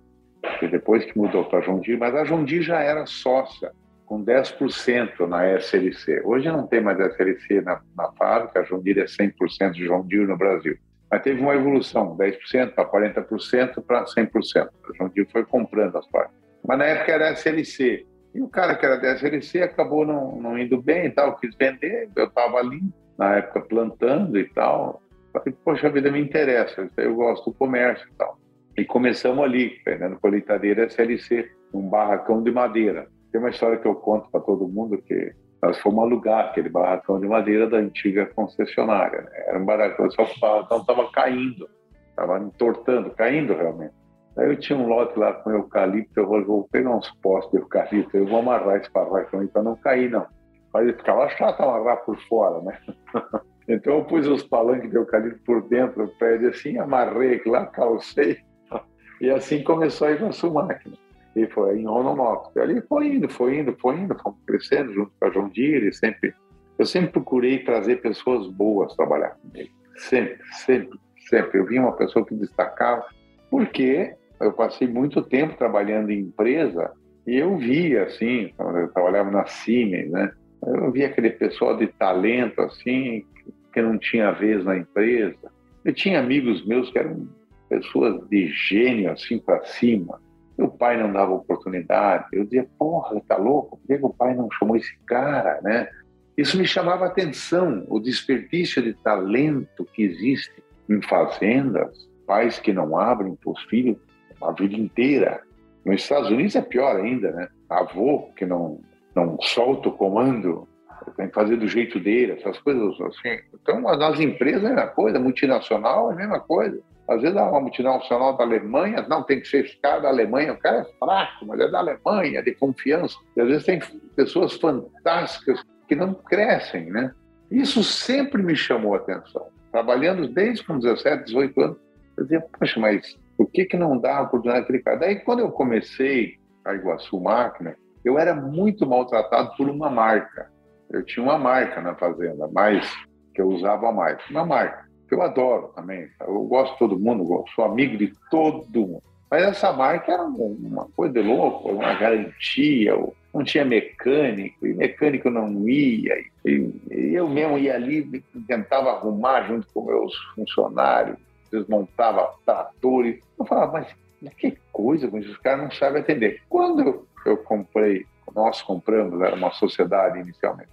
Que 0.60 0.68
depois 0.68 1.06
que 1.06 1.18
mudou 1.18 1.46
para 1.46 1.60
a 1.60 1.98
mas 2.00 2.16
a 2.16 2.24
Jundir 2.24 2.62
já 2.62 2.80
era 2.80 3.06
sócia 3.06 3.72
com 4.08 4.24
10% 4.24 5.28
na 5.28 5.46
SLC. 5.60 6.22
Hoje 6.24 6.48
não 6.48 6.66
tem 6.66 6.82
mais 6.82 6.98
SLC 6.98 7.62
na, 7.62 7.82
na 7.96 8.10
fábrica, 8.14 8.62
a 8.62 8.78
Deere 8.80 9.02
é 9.02 9.06
100% 9.06 9.72
de 9.74 9.88
Deere 10.08 10.26
no 10.26 10.38
Brasil. 10.38 10.78
Mas 11.12 11.22
teve 11.22 11.42
uma 11.42 11.54
evolução, 11.54 12.18
10% 12.18 12.74
para 12.74 12.90
40% 12.90 13.84
para 13.86 14.06
100%. 14.06 14.70
A 15.02 15.08
Deere 15.10 15.30
foi 15.30 15.46
comprando 15.46 15.98
as 15.98 16.08
partes. 16.08 16.34
Mas 16.66 16.78
na 16.78 16.86
época 16.86 17.12
era 17.12 17.32
SLC. 17.34 18.08
E 18.34 18.42
o 18.42 18.48
cara 18.48 18.76
que 18.76 18.86
era 18.86 18.98
da 18.98 19.14
SLC 19.14 19.62
acabou 19.62 20.06
não, 20.06 20.38
não 20.38 20.58
indo 20.58 20.82
bem 20.82 21.08
e 21.08 21.12
tal, 21.12 21.36
quis 21.36 21.54
vender. 21.56 22.10
Eu 22.16 22.28
estava 22.28 22.58
ali, 22.58 22.82
na 23.18 23.36
época, 23.36 23.62
plantando 23.62 24.40
e 24.40 24.46
tal. 24.46 25.02
Falei, 25.34 25.54
poxa, 25.66 25.90
vida 25.90 26.10
me 26.10 26.22
interessa, 26.22 26.90
eu 26.98 27.16
gosto 27.16 27.52
do 27.52 27.58
comércio 27.58 28.08
e 28.08 28.16
tal. 28.18 28.40
E 28.78 28.86
começamos 28.86 29.44
ali, 29.44 29.82
vendendo 29.86 30.20
colheitadeira 30.20 30.86
SLC, 30.86 31.52
um 31.74 31.90
barracão 31.90 32.42
de 32.42 32.52
madeira. 32.52 33.08
Tem 33.38 33.44
uma 33.44 33.52
história 33.52 33.78
que 33.78 33.88
eu 33.88 33.94
conto 33.94 34.32
para 34.32 34.42
todo 34.42 34.68
mundo 34.68 34.98
que 34.98 35.32
nós 35.62 35.80
fomos 35.82 36.04
alugar 36.04 36.46
aquele 36.46 36.70
barracão 36.70 37.20
de 37.20 37.28
madeira 37.28 37.70
da 37.70 37.78
antiga 37.78 38.26
concessionária. 38.26 39.22
Né? 39.22 39.30
Era 39.46 39.60
um 39.60 39.64
barracão, 39.64 40.10
só 40.10 40.26
que 40.26 40.36
o 40.38 40.40
barracão 40.40 40.80
estava 40.80 41.12
caindo, 41.12 41.70
estava 42.10 42.40
entortando, 42.40 43.12
caindo 43.12 43.54
realmente. 43.54 43.94
Aí 44.36 44.50
eu 44.50 44.60
tinha 44.60 44.80
um 44.80 44.88
lote 44.88 45.20
lá 45.20 45.34
com 45.34 45.52
eucalipto, 45.52 46.20
eu 46.20 46.28
vou 46.28 46.68
pegar 46.72 46.90
uns 46.90 47.12
postos 47.22 47.52
de 47.52 47.60
eucalipto, 47.60 48.18
eu 48.18 48.26
vou 48.26 48.40
amarrar 48.40 48.78
esse 48.78 48.92
barracão 48.92 49.46
para 49.46 49.62
não 49.62 49.76
cair, 49.76 50.10
não. 50.10 50.26
Mas 50.74 50.96
ficava 50.96 51.30
chato 51.30 51.62
amarrar 51.62 52.04
por 52.06 52.18
fora, 52.22 52.60
né? 52.64 52.80
então 53.70 54.00
eu 54.00 54.06
pus 54.06 54.26
os 54.26 54.42
palanques 54.42 54.90
de 54.90 54.96
eucalipto 54.96 55.44
por 55.46 55.62
dentro 55.62 56.08
do 56.08 56.12
prédio 56.14 56.50
assim, 56.50 56.80
amarrei 56.80 57.40
lá, 57.46 57.68
calcei, 57.68 58.40
e 59.22 59.30
assim 59.30 59.64
começou 59.64 60.08
a 60.08 60.12
ir 60.14 60.20
com 60.20 60.26
a 60.26 60.32
sua 60.32 60.52
máquina. 60.52 60.98
E 61.38 61.48
foi 61.48 61.80
em 61.80 61.86
Rondonópolis. 61.86 62.58
Ali 62.58 62.82
foi 62.82 63.08
indo, 63.08 63.30
foi 63.30 63.60
indo, 63.60 63.76
foi 63.80 63.96
indo, 63.96 64.18
fomos 64.20 64.40
crescendo 64.46 64.94
junto 64.94 65.12
com 65.20 65.26
a 65.28 65.30
João 65.30 65.50
Dire, 65.50 65.94
sempre 65.94 66.34
eu 66.78 66.86
sempre 66.86 67.12
procurei 67.12 67.60
trazer 67.64 68.02
pessoas 68.02 68.48
boas 68.48 68.96
trabalhar 68.96 69.32
comigo. 69.32 69.70
Sempre, 69.98 70.38
sempre, 70.66 71.00
sempre. 71.28 71.60
Eu 71.60 71.66
vi 71.66 71.80
uma 71.80 71.94
pessoa 71.94 72.26
que 72.26 72.36
destacava, 72.36 73.06
porque 73.50 74.14
eu 74.40 74.54
passei 74.54 74.88
muito 74.88 75.24
tempo 75.24 75.58
trabalhando 75.58 76.12
em 76.12 76.20
empresa 76.20 76.92
e 77.26 77.36
eu 77.36 77.58
via, 77.58 78.04
assim, 78.04 78.54
eu 78.60 78.88
trabalhava 78.90 79.32
na 79.32 79.46
Siemens, 79.48 80.12
né? 80.12 80.32
Eu 80.66 80.92
via 80.92 81.08
aquele 81.08 81.32
pessoal 81.32 81.76
de 81.76 81.88
talento, 81.88 82.62
assim, 82.62 83.26
que 83.74 83.82
não 83.82 83.98
tinha 83.98 84.32
vez 84.32 84.64
na 84.64 84.78
empresa. 84.78 85.52
Eu 85.84 85.94
tinha 85.94 86.20
amigos 86.20 86.66
meus 86.66 86.92
que 86.92 87.00
eram 87.00 87.28
pessoas 87.70 88.28
de 88.30 88.48
gênio, 88.50 89.12
assim, 89.12 89.40
para 89.40 89.64
cima. 89.66 90.22
Meu 90.58 90.70
pai 90.70 90.98
não 90.98 91.12
dava 91.12 91.34
oportunidade. 91.34 92.26
Eu 92.32 92.44
dizia, 92.44 92.68
porra, 92.78 93.22
tá 93.28 93.38
louco? 93.38 93.78
Por 93.78 93.88
que 93.88 94.04
o 94.04 94.14
pai 94.14 94.34
não 94.34 94.50
chamou 94.52 94.76
esse 94.76 94.98
cara, 95.06 95.60
né? 95.62 95.88
Isso 96.36 96.58
me 96.58 96.68
chamava 96.68 97.06
a 97.06 97.08
atenção, 97.08 97.86
o 97.88 98.00
desperdício 98.00 98.82
de 98.82 98.94
talento 98.94 99.86
que 99.94 100.04
existe 100.04 100.64
em 100.90 101.02
fazendas, 101.02 102.08
pais 102.26 102.60
que 102.60 102.72
não 102.72 102.98
abrem 102.98 103.36
para 103.36 103.52
os 103.52 103.64
filhos 103.64 103.98
a 104.42 104.52
vida 104.52 104.76
inteira. 104.76 105.42
Nos 105.86 106.02
Estados 106.02 106.30
Unidos 106.30 106.56
é 106.56 106.62
pior 106.62 106.96
ainda, 106.96 107.32
né? 107.32 107.48
Avô 107.70 108.30
que 108.36 108.46
não, 108.46 108.80
não 109.16 109.38
solta 109.42 109.90
o 109.90 109.94
comando, 109.94 110.68
tem 111.16 111.28
que 111.28 111.34
fazer 111.34 111.58
do 111.58 111.68
jeito 111.68 112.00
dele, 112.00 112.34
essas 112.34 112.60
coisas 112.60 113.00
assim. 113.02 113.40
Então, 113.54 113.82
nas 113.82 114.20
empresas 114.20 114.64
é 114.64 114.68
a 114.68 114.70
mesma 114.70 114.88
coisa, 114.88 115.20
multinacional 115.20 116.12
é 116.12 116.14
a 116.14 116.18
mesma 116.18 116.40
coisa. 116.40 116.80
Às 117.08 117.22
vezes, 117.22 117.38
uma 117.38 117.62
multinacional 117.62 118.36
da 118.36 118.44
Alemanha, 118.44 119.06
não, 119.08 119.24
tem 119.24 119.40
que 119.40 119.48
ser 119.48 119.66
esse 119.66 119.78
cara 119.78 120.02
da 120.02 120.10
Alemanha, 120.10 120.54
o 120.54 120.58
cara 120.58 120.80
é 120.80 120.84
fraco, 121.00 121.46
mas 121.46 121.60
é 121.60 121.70
da 121.70 121.80
Alemanha, 121.80 122.44
de 122.44 122.54
confiança. 122.54 123.18
E 123.36 123.42
às 123.42 123.48
vezes 123.48 123.66
tem 123.66 123.80
pessoas 124.16 124.54
fantásticas 124.54 125.64
que 125.88 125.96
não 125.96 126.14
crescem, 126.14 126.90
né? 126.90 127.14
Isso 127.50 127.82
sempre 127.82 128.44
me 128.44 128.56
chamou 128.58 128.94
a 128.94 128.98
atenção. 128.98 129.48
Trabalhando 129.72 130.28
desde 130.28 130.66
com 130.66 130.78
17, 130.78 131.26
18 131.26 131.62
anos, 131.62 131.78
eu 132.18 132.24
dizia, 132.24 132.42
poxa, 132.42 132.80
mas 132.80 133.18
Por 133.38 133.50
que, 133.52 133.66
que 133.66 133.78
não 133.78 133.98
dá 133.98 134.18
a 134.18 134.22
oportunidade 134.24 134.62
daquele 134.62 134.84
cara? 134.84 134.98
Daí, 134.98 135.18
quando 135.18 135.40
eu 135.40 135.52
comecei 135.52 136.38
a 136.66 136.74
Iguaçu 136.74 137.22
Máquina, 137.22 137.76
eu 138.04 138.18
era 138.18 138.34
muito 138.34 138.86
maltratado 138.86 139.56
por 139.56 139.70
uma 139.70 139.90
marca. 139.90 140.52
Eu 140.90 141.06
tinha 141.06 141.24
uma 141.24 141.38
marca 141.38 141.80
na 141.80 141.94
fazenda, 141.96 142.50
mas 142.52 142.92
que 143.34 143.42
eu 143.42 143.48
usava 143.48 143.92
mais. 143.92 144.20
Uma 144.30 144.44
marca 144.44 144.87
eu 145.14 145.22
adoro 145.22 145.70
também. 145.76 146.08
Eu 146.20 146.44
gosto 146.44 146.74
de 146.74 146.80
todo 146.80 147.00
mundo, 147.00 147.46
sou 147.56 147.66
amigo 147.66 147.98
de 147.98 148.14
todo 148.30 148.82
mundo. 148.82 149.04
Mas 149.30 149.44
essa 149.44 149.74
marca 149.74 150.14
era 150.14 150.24
uma 150.24 150.86
coisa 150.96 151.14
de 151.14 151.22
louco, 151.22 151.70
uma 151.70 151.94
garantia, 151.96 152.96
não 153.34 153.44
tinha 153.44 153.66
mecânico, 153.66 154.66
e 154.66 154.74
mecânico 154.74 155.30
não 155.30 155.68
ia. 155.68 156.16
E, 156.46 156.72
eu 156.90 157.28
mesmo 157.28 157.58
ia 157.58 157.76
ali, 157.76 158.24
tentava 158.48 158.92
arrumar 158.92 159.44
junto 159.44 159.68
com 159.74 159.86
meus 159.86 160.16
funcionários, 160.34 161.18
desmontava 161.52 162.34
tratores. 162.46 163.22
Eu 163.38 163.46
falava, 163.46 163.86
mas 164.22 164.34
que 164.36 164.58
coisa, 164.72 165.08
os 165.08 165.38
caras 165.40 165.64
não 165.64 165.72
sabem 165.72 166.02
atender. 166.02 166.42
Quando 166.48 167.06
eu 167.26 167.38
comprei, 167.38 168.06
nós 168.34 168.62
compramos, 168.62 169.22
era 169.22 169.36
uma 169.36 169.52
sociedade 169.52 170.20
inicialmente, 170.20 170.70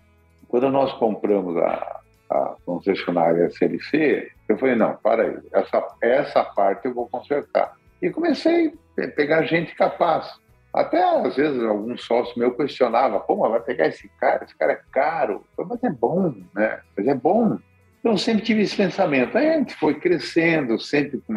quando 0.49 0.71
nós 0.71 0.93
compramos 0.93 1.57
a, 1.57 2.01
a 2.31 2.57
concessionária 2.65 3.51
CLC, 3.51 4.31
eu 4.49 4.59
falei, 4.59 4.75
não, 4.75 4.97
para 4.97 5.23
aí, 5.23 5.39
essa, 5.53 5.97
essa 6.01 6.45
parte 6.45 6.87
eu 6.87 6.95
vou 6.95 7.09
consertar. 7.09 7.77
E 8.01 8.11
comecei 8.11 8.75
a 8.99 9.09
pegar 9.09 9.43
gente 9.43 9.75
capaz. 9.75 10.39
Até 10.73 11.03
às 11.03 11.37
vezes 11.37 11.63
algum 11.63 11.97
sócio 11.97 12.39
meu 12.39 12.53
questionava, 12.55 13.21
pô, 13.21 13.37
mas 13.37 13.51
vai 13.53 13.61
pegar 13.61 13.87
esse 13.87 14.09
cara, 14.21 14.45
esse 14.45 14.57
cara 14.57 14.73
é 14.73 14.81
caro. 14.93 15.45
Falei, 15.57 15.71
mas 15.71 15.85
é 15.85 15.91
bom, 15.91 16.35
né? 16.55 16.81
Mas 16.97 17.07
é 17.07 17.15
bom. 17.15 17.59
Eu 18.03 18.19
sempre 18.19 18.45
tive 18.45 18.61
esse 18.61 18.77
pensamento. 18.77 19.39
Aí 19.39 19.49
a 19.49 19.59
gente 19.59 19.75
foi 19.77 19.95
crescendo, 19.95 20.79
sempre 20.79 21.23
com 21.27 21.33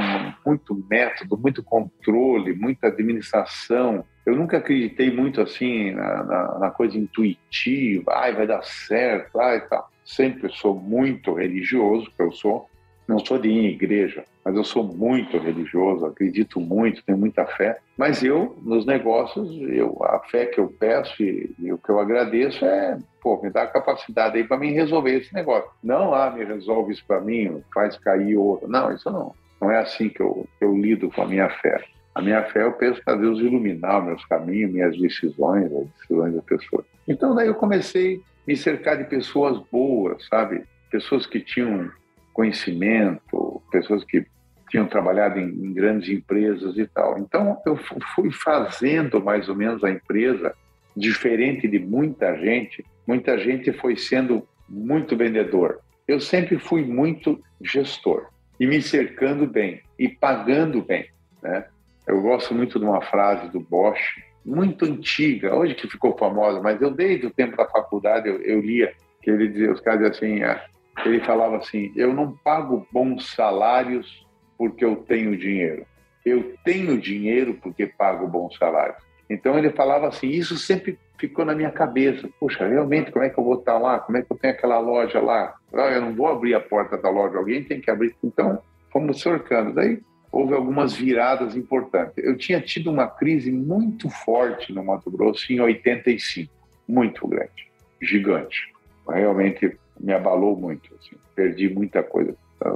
muito 0.46 0.84
método, 0.90 1.38
muito 1.38 1.64
controle, 1.64 2.54
muita 2.54 2.88
administração. 2.88 4.04
Eu 4.26 4.36
nunca 4.36 4.58
acreditei 4.58 5.10
muito 5.10 5.40
assim 5.40 5.92
na, 5.92 6.24
na, 6.24 6.60
na 6.60 6.72
coisa 6.72 6.98
intuitiva, 6.98 8.12
ai, 8.14 8.34
vai 8.34 8.46
dar 8.46 8.64
certo, 8.64 9.40
ai, 9.40 9.66
tal. 9.68 9.90
Sempre 10.08 10.50
sou 10.54 10.74
muito 10.74 11.34
religioso, 11.34 12.10
que 12.16 12.24
eu 12.24 12.32
sou. 12.32 12.70
Não 13.06 13.20
sou 13.20 13.38
de 13.38 13.50
ir 13.50 13.58
em 13.58 13.68
igreja, 13.68 14.24
mas 14.44 14.56
eu 14.56 14.66
sou 14.66 14.84
muito 14.84 15.38
religioso, 15.38 16.06
acredito 16.06 16.60
muito, 16.60 17.04
tenho 17.06 17.18
muita 17.18 17.46
fé. 17.46 17.78
Mas 17.98 18.22
eu, 18.22 18.58
nos 18.62 18.86
negócios, 18.86 19.50
eu, 19.70 19.98
a 20.04 20.20
fé 20.20 20.46
que 20.46 20.60
eu 20.60 20.68
peço 20.68 21.24
e, 21.24 21.54
e 21.58 21.72
o 21.72 21.78
que 21.78 21.90
eu 21.90 22.00
agradeço 22.00 22.66
é, 22.66 22.98
pô, 23.22 23.42
me 23.42 23.50
dá 23.50 23.64
a 23.64 23.68
capacidade 23.68 24.38
aí 24.38 24.44
para 24.44 24.58
mim 24.58 24.72
resolver 24.72 25.18
esse 25.18 25.34
negócio. 25.34 25.70
Não, 25.82 26.14
ah, 26.14 26.32
me 26.32 26.44
resolve 26.44 26.94
isso 26.94 27.04
para 27.06 27.22
mim, 27.22 27.62
faz 27.74 27.98
cair 27.98 28.36
outro. 28.36 28.68
Não, 28.68 28.94
isso 28.94 29.10
não. 29.10 29.34
Não 29.62 29.72
é 29.72 29.80
assim 29.80 30.10
que 30.10 30.22
eu, 30.22 30.46
eu 30.60 30.76
lido 30.78 31.10
com 31.10 31.22
a 31.22 31.28
minha 31.28 31.50
fé. 31.50 31.84
A 32.14 32.22
minha 32.22 32.44
fé 32.44 32.64
eu 32.64 32.74
penso 32.74 33.02
para 33.06 33.16
Deus 33.16 33.40
iluminar 33.40 34.04
meus 34.04 34.24
caminhos, 34.26 34.72
minhas 34.72 34.98
decisões, 34.98 35.72
as 35.72 35.88
decisões 36.00 36.34
da 36.34 36.42
pessoa. 36.42 36.84
Então 37.08 37.34
daí 37.34 37.48
eu 37.48 37.56
comecei 37.56 38.22
me 38.48 38.56
cercar 38.56 38.98
de 38.98 39.04
pessoas 39.04 39.62
boas, 39.70 40.26
sabe? 40.28 40.64
Pessoas 40.90 41.26
que 41.28 41.40
tinham 41.40 41.92
conhecimento, 42.34 43.62
pessoas 43.72 44.04
que 44.04 44.26
tinham 44.70 44.88
trabalhado 44.88 45.40
em, 45.40 45.50
em, 45.50 45.74
grandes 45.74 46.10
empresas 46.10 46.78
e 46.78 46.86
tal. 46.88 47.18
Então, 47.20 47.62
eu 47.66 47.78
fui 48.16 48.32
fazendo 48.32 49.22
mais 49.22 49.50
ou 49.50 49.56
menos 49.56 49.84
a 49.84 49.90
empresa 49.90 50.56
diferente 50.96 51.68
de 51.68 51.80
muita 51.80 52.38
gente. 52.38 52.86
Muita 53.06 53.38
gente 53.38 53.72
foi 53.74 53.96
sendo 53.96 54.48
muito 54.68 55.16
vendedor. 55.16 55.80
Eu 56.08 56.20
sempre 56.20 56.58
fui 56.58 56.84
muito 56.84 57.42
gestor 57.62 58.28
e 58.60 58.66
me 58.66 58.82
cercando 58.82 59.46
bem 59.46 59.82
e 60.00 60.08
pagando 60.08 60.82
bem. 60.82 61.10
Né? 61.42 61.66
Eu 62.08 62.22
gosto 62.22 62.54
muito 62.54 62.80
de 62.80 62.86
uma 62.86 63.02
frase 63.02 63.50
do 63.52 63.60
Bosch, 63.60 64.22
muito 64.48 64.86
antiga, 64.86 65.54
hoje 65.54 65.76
que 65.76 65.90
ficou 65.90 66.18
famosa, 66.18 66.62
mas 66.62 66.82
eu 66.82 66.90
desde 66.90 67.28
o 67.28 67.32
tempo 67.32 67.58
da 67.58 67.68
faculdade 67.68 68.30
eu, 68.30 68.42
eu 68.42 68.62
lia 68.62 68.94
que 69.22 69.30
ele 69.30 69.50
dizia, 69.50 69.72
os 69.72 69.82
caras 69.82 70.12
assim, 70.12 70.42
ah, 70.42 70.64
ele 71.06 71.20
falava 71.20 71.58
assim: 71.58 71.92
Eu 71.96 72.14
não 72.14 72.36
pago 72.44 72.88
bons 72.92 73.30
salários 73.36 74.26
porque 74.58 74.84
eu 74.84 74.96
tenho 74.96 75.38
dinheiro. 75.38 75.86
Eu 76.26 76.56
tenho 76.64 77.00
dinheiro 77.00 77.58
porque 77.62 77.86
pago 77.86 78.28
bons 78.28 78.58
salários. 78.58 78.98
Então 79.30 79.58
ele 79.58 79.70
falava 79.72 80.08
assim: 80.08 80.28
Isso 80.28 80.58
sempre 80.58 80.98
ficou 81.20 81.46
na 81.46 81.54
minha 81.54 81.72
cabeça. 81.72 82.30
Poxa, 82.40 82.68
realmente, 82.68 83.12
como 83.12 83.24
é 83.24 83.30
que 83.30 83.40
eu 83.40 83.44
vou 83.44 83.60
estar 83.60 83.78
lá? 83.78 84.00
Como 84.00 84.18
é 84.18 84.22
que 84.22 84.32
eu 84.32 84.38
tenho 84.38 84.54
aquela 84.54 84.80
loja 84.80 85.20
lá? 85.20 85.56
Ah, 85.74 85.92
eu 85.92 86.02
não 86.02 86.16
vou 86.16 86.28
abrir 86.28 86.56
a 86.56 86.60
porta 86.60 86.98
da 86.98 87.10
loja, 87.10 87.38
alguém 87.38 87.64
tem 87.64 87.80
que 87.80 87.92
abrir. 87.92 88.16
Então, 88.24 88.60
fomos 88.92 89.22
cercando. 89.22 89.74
Daí 89.74 90.00
houve 90.38 90.54
algumas 90.54 90.94
viradas 90.94 91.56
importantes. 91.56 92.24
Eu 92.24 92.38
tinha 92.38 92.62
tido 92.62 92.92
uma 92.92 93.08
crise 93.08 93.52
muito 93.52 94.08
forte 94.08 94.72
no 94.72 94.84
Mato 94.84 95.10
Grosso 95.10 95.52
em 95.52 95.60
85, 95.60 96.54
muito 96.88 97.28
grande, 97.28 97.68
gigante. 98.00 98.72
Realmente 99.10 99.76
me 100.00 100.14
abalou 100.14 100.56
muito. 100.56 100.94
Assim. 100.94 101.16
Perdi 101.36 101.68
muita 101.70 102.04
coisa. 102.04 102.36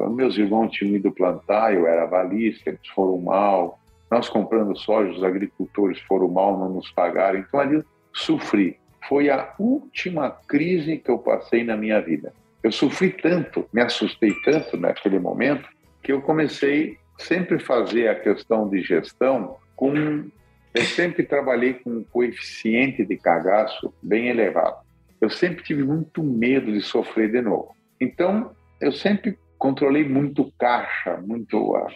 Meus 0.10 0.38
irmãos 0.38 0.72
tinham 0.72 0.96
ido 0.96 1.12
plantar, 1.12 1.72
eu 1.74 1.86
era 1.86 2.04
avalista, 2.04 2.72
eles 2.72 2.88
foram 2.96 3.20
mal. 3.20 3.80
Nós 4.10 4.28
comprando 4.28 4.76
soja, 4.76 5.12
os 5.12 5.24
agricultores 5.24 6.00
foram 6.02 6.28
mal, 6.30 6.58
não 6.58 6.70
nos 6.70 6.92
pagaram. 6.92 7.38
Então 7.38 7.60
ali 7.60 7.84
sofri. 8.12 8.80
Foi 9.08 9.30
a 9.30 9.54
última 9.60 10.32
crise 10.48 10.98
que 10.98 11.12
eu 11.12 11.20
passei 11.20 11.64
na 11.64 11.78
minha 11.78 12.02
vida. 12.02 12.34
Eu 12.64 12.72
sofri 12.72 13.12
tanto, 13.12 13.68
me 13.72 13.82
assustei 13.82 14.34
tanto 14.44 14.78
naquele 14.78 15.20
momento, 15.20 15.70
que 16.02 16.12
eu 16.12 16.22
comecei 16.24 16.98
sempre 17.18 17.60
fazer 17.60 18.08
a 18.08 18.16
questão 18.16 18.68
de 18.70 18.82
gestão 18.82 19.58
com. 19.76 20.30
Eu 20.74 20.84
sempre 20.84 21.24
trabalhei 21.24 21.74
com 21.74 21.90
um 21.90 22.04
coeficiente 22.04 23.06
de 23.06 23.18
cagaço 23.18 23.94
bem 24.02 24.30
elevado 24.30 24.78
eu 25.22 25.30
sempre 25.30 25.64
tive 25.64 25.84
muito 25.84 26.24
medo 26.24 26.74
de 26.74 26.82
sofrer 26.82 27.32
de 27.32 27.42
novo. 27.42 27.76
Então, 28.00 28.52
eu 28.82 28.92
sempre 28.92 29.38
controlei 29.60 30.04
muito 30.04 30.52
caixa, 30.58 31.18
muito 31.18 31.76
a 31.76 31.88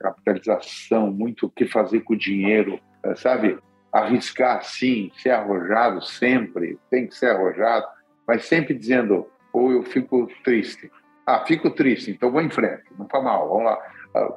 capitalização, 0.00 1.12
muito 1.12 1.46
o 1.46 1.50
que 1.50 1.66
fazer 1.66 2.00
com 2.00 2.14
o 2.14 2.18
dinheiro, 2.18 2.80
sabe? 3.16 3.58
Arriscar 3.92 4.64
sim, 4.64 5.12
ser 5.18 5.30
arrojado 5.30 6.02
sempre, 6.02 6.78
tem 6.90 7.06
que 7.06 7.14
ser 7.14 7.26
arrojado, 7.26 7.86
mas 8.26 8.46
sempre 8.46 8.72
dizendo, 8.72 9.28
ou 9.52 9.70
eu 9.70 9.82
fico 9.82 10.26
triste. 10.42 10.90
Ah, 11.26 11.44
fico 11.44 11.70
triste, 11.70 12.10
então 12.10 12.30
vou 12.30 12.40
em 12.40 12.50
frente, 12.50 12.84
não 12.98 13.06
faz 13.06 13.22
mal, 13.22 13.48
vamos 13.48 13.64
lá. 13.64 13.78
Ah, 14.14 14.34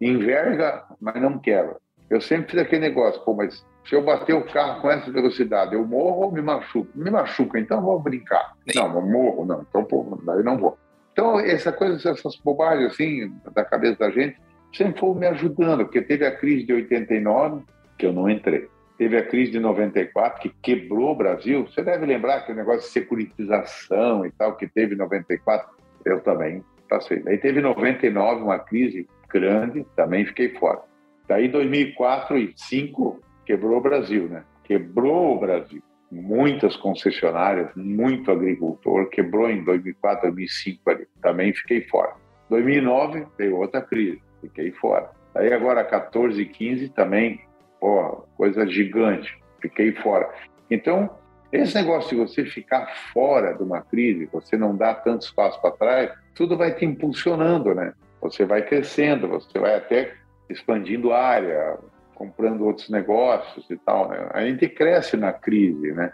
enverga, 0.00 0.84
mas 1.00 1.20
não 1.20 1.38
quebra. 1.38 1.76
Eu 2.10 2.20
sempre 2.20 2.50
fiz 2.50 2.60
aquele 2.60 2.82
negócio, 2.82 3.22
pô, 3.24 3.34
mas 3.34 3.64
se 3.84 3.94
eu 3.94 4.02
bater 4.02 4.34
o 4.34 4.44
carro 4.44 4.80
com 4.80 4.90
essa 4.90 5.10
velocidade, 5.10 5.74
eu 5.74 5.84
morro 5.84 6.26
ou 6.26 6.32
me 6.32 6.42
machuco? 6.42 6.90
Me 6.94 7.10
machuca, 7.10 7.58
então 7.58 7.80
vou 7.80 7.98
brincar. 7.98 8.54
Não, 8.74 8.94
eu 8.94 9.02
morro, 9.02 9.44
não, 9.44 9.62
então 9.62 9.84
pô, 9.84 10.18
daí 10.24 10.42
não 10.42 10.58
vou. 10.58 10.78
Então, 11.12 11.38
essa 11.40 11.72
coisa, 11.72 12.10
essas 12.10 12.36
bobagens 12.36 12.92
assim, 12.92 13.32
da 13.54 13.64
cabeça 13.64 13.98
da 13.98 14.10
gente, 14.10 14.38
sempre 14.72 14.98
foi 14.98 15.14
me 15.14 15.26
ajudando, 15.26 15.84
porque 15.84 16.00
teve 16.00 16.24
a 16.24 16.34
crise 16.34 16.64
de 16.64 16.72
89, 16.72 17.62
que 17.98 18.06
eu 18.06 18.12
não 18.12 18.30
entrei. 18.30 18.68
Teve 18.96 19.16
a 19.16 19.26
crise 19.26 19.52
de 19.52 19.58
94, 19.58 20.40
que 20.40 20.48
quebrou 20.62 21.12
o 21.12 21.16
Brasil. 21.16 21.66
Você 21.66 21.82
deve 21.82 22.06
lembrar 22.06 22.42
que 22.42 22.52
o 22.52 22.54
negócio 22.54 22.82
de 22.82 22.86
securitização 22.88 24.24
e 24.24 24.30
tal, 24.30 24.56
que 24.56 24.66
teve 24.66 24.94
em 24.94 24.98
94, 24.98 25.68
eu 26.04 26.20
também 26.20 26.64
passei. 26.92 27.22
Aí 27.26 27.38
teve 27.38 27.60
99, 27.60 28.42
uma 28.42 28.58
crise 28.58 29.06
grande, 29.28 29.86
também 29.96 30.26
fiquei 30.26 30.50
fora. 30.50 30.80
Daí 31.26 31.48
2004 31.48 32.36
e 32.36 32.46
2005 32.46 33.20
quebrou 33.46 33.78
o 33.78 33.80
Brasil, 33.80 34.28
né? 34.28 34.44
Quebrou 34.64 35.36
o 35.36 35.40
Brasil. 35.40 35.82
Muitas 36.10 36.76
concessionárias, 36.76 37.70
muito 37.74 38.30
agricultor, 38.30 39.08
quebrou 39.08 39.48
em 39.48 39.64
2004, 39.64 40.30
2005 40.30 40.90
ali. 40.90 41.06
Também 41.22 41.54
fiquei 41.54 41.82
fora. 41.82 42.12
2009 42.50 43.26
veio 43.38 43.56
outra 43.56 43.80
crise, 43.80 44.20
fiquei 44.42 44.70
fora. 44.72 45.10
Aí 45.34 45.50
agora 45.50 45.82
14 45.82 46.42
e 46.42 46.44
15 46.44 46.90
também, 46.90 47.40
pô, 47.80 48.26
coisa 48.36 48.66
gigante, 48.66 49.34
fiquei 49.62 49.92
fora. 49.92 50.28
Então, 50.70 51.08
esse 51.52 51.74
negócio 51.74 52.10
de 52.10 52.16
você 52.16 52.46
ficar 52.46 52.86
fora 53.12 53.52
de 53.52 53.62
uma 53.62 53.82
crise, 53.82 54.28
você 54.32 54.56
não 54.56 54.74
dá 54.74 54.94
tanto 54.94 55.26
espaço 55.26 55.60
para 55.60 55.70
trás, 55.72 56.10
tudo 56.34 56.56
vai 56.56 56.74
te 56.74 56.86
impulsionando, 56.86 57.74
né? 57.74 57.92
Você 58.22 58.46
vai 58.46 58.62
crescendo, 58.62 59.28
você 59.28 59.58
vai 59.58 59.76
até 59.76 60.14
expandindo 60.48 61.12
área, 61.12 61.76
comprando 62.14 62.64
outros 62.64 62.88
negócios 62.88 63.68
e 63.68 63.76
tal. 63.76 64.08
Né? 64.08 64.28
A 64.32 64.44
gente 64.44 64.66
cresce 64.68 65.16
na 65.16 65.32
crise, 65.32 65.92
né? 65.92 66.12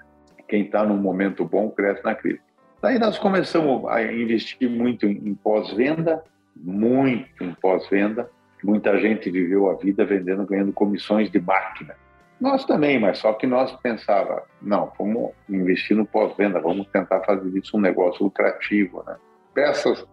Quem 0.48 0.62
está 0.62 0.84
num 0.84 0.96
momento 0.96 1.44
bom 1.44 1.70
cresce 1.70 2.02
na 2.02 2.14
crise. 2.14 2.40
Daí 2.82 2.98
nós 2.98 3.18
começamos 3.18 3.86
a 3.88 4.02
investir 4.02 4.68
muito 4.68 5.06
em 5.06 5.34
pós-venda, 5.34 6.22
muito 6.56 7.44
em 7.44 7.54
pós-venda. 7.54 8.28
Muita 8.64 8.98
gente 8.98 9.30
viveu 9.30 9.70
a 9.70 9.74
vida 9.74 10.04
vendendo, 10.04 10.46
ganhando 10.46 10.72
comissões 10.72 11.30
de 11.30 11.40
máquina. 11.40 11.94
Nós 12.40 12.64
também, 12.64 13.00
mas 13.00 13.18
só 13.18 13.32
que 13.32 13.46
nós 13.46 13.72
pensava, 13.82 14.44
não, 14.62 14.92
vamos 14.96 15.32
investir 15.48 15.96
no 15.96 16.06
pós-venda, 16.06 16.60
vamos 16.60 16.86
tentar 16.88 17.20
fazer 17.20 17.56
isso 17.58 17.76
um 17.76 17.80
negócio 17.80 18.22
lucrativo, 18.22 19.02
né? 19.06 19.16
Peças 19.52 20.06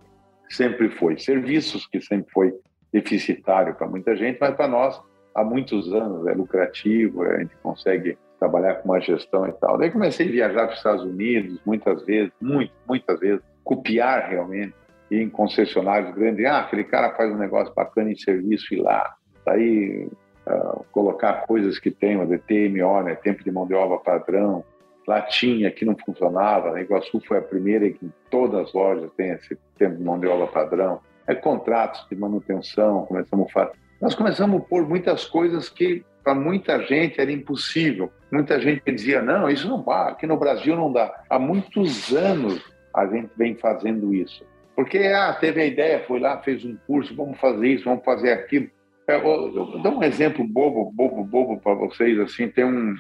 sempre 0.49 0.89
foi, 0.89 1.19
serviços 1.19 1.87
que 1.87 2.01
sempre 2.01 2.31
foi 2.31 2.53
deficitário 2.91 3.75
para 3.75 3.87
muita 3.87 4.15
gente, 4.15 4.37
mas 4.39 4.55
para 4.55 4.67
nós, 4.67 4.99
há 5.35 5.43
muitos 5.43 5.93
anos, 5.93 6.25
é 6.25 6.33
lucrativo, 6.33 7.23
a 7.23 7.39
gente 7.39 7.55
consegue 7.57 8.17
trabalhar 8.39 8.75
com 8.75 8.89
uma 8.89 8.99
gestão 8.99 9.47
e 9.47 9.53
tal. 9.53 9.77
Daí 9.77 9.91
comecei 9.91 10.27
a 10.27 10.31
viajar 10.31 10.65
para 10.65 10.71
os 10.71 10.77
Estados 10.77 11.03
Unidos 11.03 11.59
muitas 11.65 12.03
vezes, 12.05 12.31
muito, 12.41 12.73
muitas 12.87 13.19
vezes, 13.19 13.41
copiar 13.63 14.29
realmente, 14.29 14.73
em 15.11 15.29
concessionários 15.29 16.15
grandes, 16.15 16.43
ah, 16.45 16.59
aquele 16.59 16.83
cara 16.83 17.15
faz 17.15 17.31
um 17.31 17.37
negócio 17.37 17.73
bacana 17.75 18.11
em 18.11 18.17
serviço 18.17 18.73
e 18.73 18.77
lá. 18.77 19.15
Daí 19.45 20.09
uh, 20.47 20.85
colocar 20.91 21.45
coisas 21.45 21.79
que 21.79 21.91
tem, 21.91 22.17
o 22.17 22.27
TMO, 22.39 23.03
né, 23.03 23.15
tempo 23.15 23.43
de 23.43 23.51
mão 23.51 23.65
de 23.65 23.73
obra 23.73 23.97
padrão, 23.97 24.63
lá 25.07 25.21
tinha, 25.21 25.71
que 25.71 25.85
não 25.85 25.95
funcionava, 25.95 26.75
a 26.75 26.81
Iguaçu 26.81 27.21
foi 27.27 27.37
a 27.37 27.41
primeira 27.41 27.89
que 27.89 28.05
em 28.05 28.13
todas 28.29 28.67
as 28.67 28.73
lojas 28.73 29.11
tem 29.15 29.31
esse 29.31 29.57
tempo 29.77 29.97
de 29.97 30.03
mão 30.03 30.19
de 30.19 30.27
obra 30.27 30.47
padrão. 30.47 30.99
É 31.27 31.33
contratos 31.33 32.05
de 32.09 32.15
manutenção, 32.15 33.05
começamos 33.05 33.47
a 33.49 33.51
fazer. 33.51 33.73
Nós 34.01 34.13
começamos 34.13 34.61
a 34.61 34.65
pôr 34.65 34.87
muitas 34.87 35.25
coisas 35.25 35.69
que 35.69 36.03
para 36.23 36.35
muita 36.35 36.81
gente 36.81 37.21
era 37.21 37.31
impossível. 37.31 38.11
Muita 38.31 38.59
gente 38.59 38.81
dizia: 38.91 39.21
não, 39.21 39.49
isso 39.49 39.69
não 39.69 39.83
dá, 39.83 40.09
aqui 40.09 40.25
no 40.25 40.37
Brasil 40.37 40.75
não 40.75 40.91
dá. 40.91 41.23
Há 41.29 41.39
muitos 41.39 42.13
anos 42.13 42.61
a 42.93 43.05
gente 43.05 43.29
vem 43.37 43.55
fazendo 43.55 44.13
isso. 44.13 44.43
Porque 44.75 44.97
ah, 44.97 45.33
teve 45.39 45.61
a 45.61 45.65
ideia, 45.65 46.03
foi 46.05 46.19
lá, 46.19 46.37
fez 46.41 46.65
um 46.65 46.75
curso, 46.85 47.15
vamos 47.15 47.39
fazer 47.39 47.67
isso, 47.67 47.85
vamos 47.85 48.03
fazer 48.03 48.31
aquilo. 48.31 48.69
Eu, 49.07 49.19
eu, 49.19 49.55
eu 49.55 49.79
dou 49.81 49.99
um 49.99 50.03
exemplo 50.03 50.45
bobo, 50.47 50.91
bobo, 50.91 51.23
bobo 51.23 51.59
para 51.59 51.73
vocês. 51.75 52.19
Assim, 52.19 52.49
tem 52.49 52.65
um. 52.65 52.95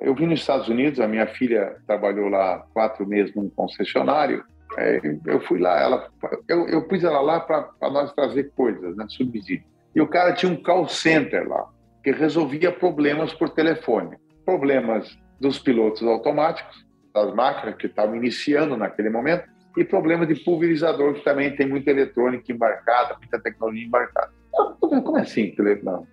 Eu 0.00 0.14
vim 0.14 0.26
nos 0.26 0.40
Estados 0.40 0.68
Unidos, 0.68 1.00
a 1.00 1.06
minha 1.06 1.26
filha 1.26 1.76
trabalhou 1.86 2.28
lá 2.28 2.66
quatro 2.72 3.06
meses 3.06 3.34
num 3.34 3.50
concessionário. 3.50 4.42
É, 4.78 5.00
eu 5.26 5.40
fui 5.40 5.60
lá, 5.60 5.78
ela, 5.80 6.08
eu, 6.48 6.66
eu 6.68 6.88
pus 6.88 7.04
ela 7.04 7.20
lá 7.20 7.40
para 7.40 7.70
nós 7.82 8.12
trazer 8.12 8.50
coisas, 8.56 8.96
né, 8.96 9.06
subsídio. 9.08 9.64
E 9.94 10.00
o 10.00 10.08
cara 10.08 10.32
tinha 10.32 10.50
um 10.50 10.62
call 10.62 10.88
center 10.88 11.46
lá 11.48 11.68
que 12.02 12.10
resolvia 12.10 12.72
problemas 12.72 13.34
por 13.34 13.50
telefone. 13.50 14.16
Problemas 14.44 15.18
dos 15.40 15.58
pilotos 15.58 16.02
automáticos, 16.02 16.84
das 17.14 17.34
máquinas 17.34 17.76
que 17.76 17.86
estavam 17.86 18.16
iniciando 18.16 18.76
naquele 18.76 19.10
momento, 19.10 19.44
e 19.76 19.84
problemas 19.84 20.28
de 20.28 20.34
pulverizador, 20.36 21.14
que 21.14 21.24
também 21.24 21.54
tem 21.54 21.68
muita 21.68 21.90
eletrônica 21.90 22.50
embarcada, 22.50 23.16
muita 23.18 23.38
tecnologia 23.40 23.86
embarcada. 23.86 24.30
Como 24.80 25.18
é 25.18 25.22
assim? 25.22 25.54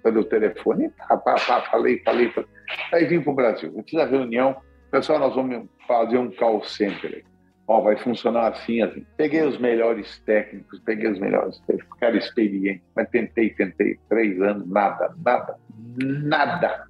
Pelo 0.03 0.23
telefone? 0.25 0.89
Pá, 0.89 1.17
pá, 1.17 1.35
pá, 1.35 1.61
falei, 1.71 1.99
falei, 2.03 2.29
falei. 2.31 2.49
Aí 2.91 3.05
vim 3.05 3.21
para 3.21 3.31
o 3.31 3.35
Brasil. 3.35 3.73
Eu 3.75 3.83
fiz 3.83 3.99
a 3.99 4.05
reunião, 4.05 4.55
pessoal, 4.91 5.19
nós 5.19 5.35
vamos 5.35 5.67
fazer 5.87 6.17
um 6.17 6.31
call 6.31 6.63
center. 6.63 7.23
Ó, 7.67 7.81
vai 7.81 7.95
funcionar 7.97 8.49
assim, 8.49 8.81
assim. 8.81 9.05
Peguei 9.15 9.41
os 9.43 9.57
melhores 9.57 10.19
técnicos, 10.25 10.79
peguei 10.79 11.09
os 11.09 11.19
melhores 11.19 11.59
técnicos, 11.61 11.97
cara 11.99 12.17
experiente, 12.17 12.83
mas 12.93 13.09
tentei, 13.09 13.51
tentei, 13.51 13.97
três 14.09 14.41
anos, 14.41 14.67
nada, 14.67 15.13
nada, 15.23 15.55
nada. 15.97 16.87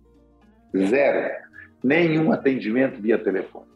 Zero. 0.75 1.43
Nenhum 1.83 2.31
atendimento 2.31 2.99
via 2.99 3.19
telefone. 3.19 3.67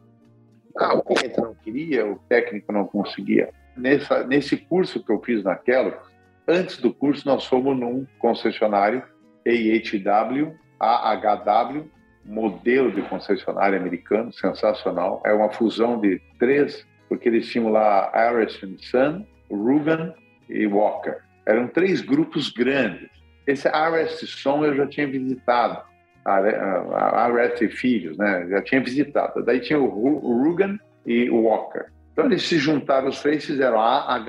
Ah, 0.75 0.95
o 0.95 1.03
cliente 1.03 1.39
não 1.39 1.53
queria, 1.53 2.05
o 2.05 2.17
técnico 2.29 2.71
não 2.71 2.85
conseguia. 2.85 3.49
Nessa, 3.75 4.25
nesse 4.25 4.57
curso 4.57 5.03
que 5.03 5.11
eu 5.11 5.21
fiz 5.21 5.43
naquela, 5.43 6.01
antes 6.47 6.77
do 6.77 6.93
curso 6.93 7.27
nós 7.27 7.45
fomos 7.45 7.77
num 7.77 8.05
concessionário 8.19 9.03
AHW, 9.45 10.55
AHW, 10.79 11.89
modelo 12.25 12.91
de 12.91 13.01
concessionário 13.03 13.79
americano, 13.79 14.31
sensacional. 14.33 15.21
É 15.25 15.33
uma 15.33 15.49
fusão 15.49 15.99
de 15.99 16.21
três, 16.37 16.85
porque 17.07 17.29
eles 17.29 17.47
tinham 17.47 17.69
lá 17.69 18.11
Harrison 18.13 18.75
Sun, 18.77 19.25
Rugan 19.49 20.13
e 20.49 20.67
Walker. 20.67 21.17
Eram 21.45 21.67
três 21.67 22.01
grupos 22.01 22.49
grandes. 22.49 23.09
Esse 23.45 23.69
RS 23.69 24.29
Som 24.29 24.65
eu 24.65 24.75
já 24.75 24.85
tinha 24.87 25.07
visitado, 25.07 25.81
a 26.25 27.27
RS 27.29 27.73
Filhos, 27.73 28.17
né? 28.17 28.45
Já 28.49 28.61
tinha 28.61 28.81
visitado. 28.81 29.41
Daí 29.43 29.61
tinha 29.61 29.79
o 29.79 29.87
Rugan 29.87 30.77
e 31.05 31.29
o 31.29 31.43
Walker. 31.43 31.85
Então 32.11 32.25
eles 32.25 32.43
se 32.43 32.57
juntaram 32.57 33.07
os 33.07 33.21
três, 33.21 33.45
fizeram 33.45 33.79
a. 33.79 34.21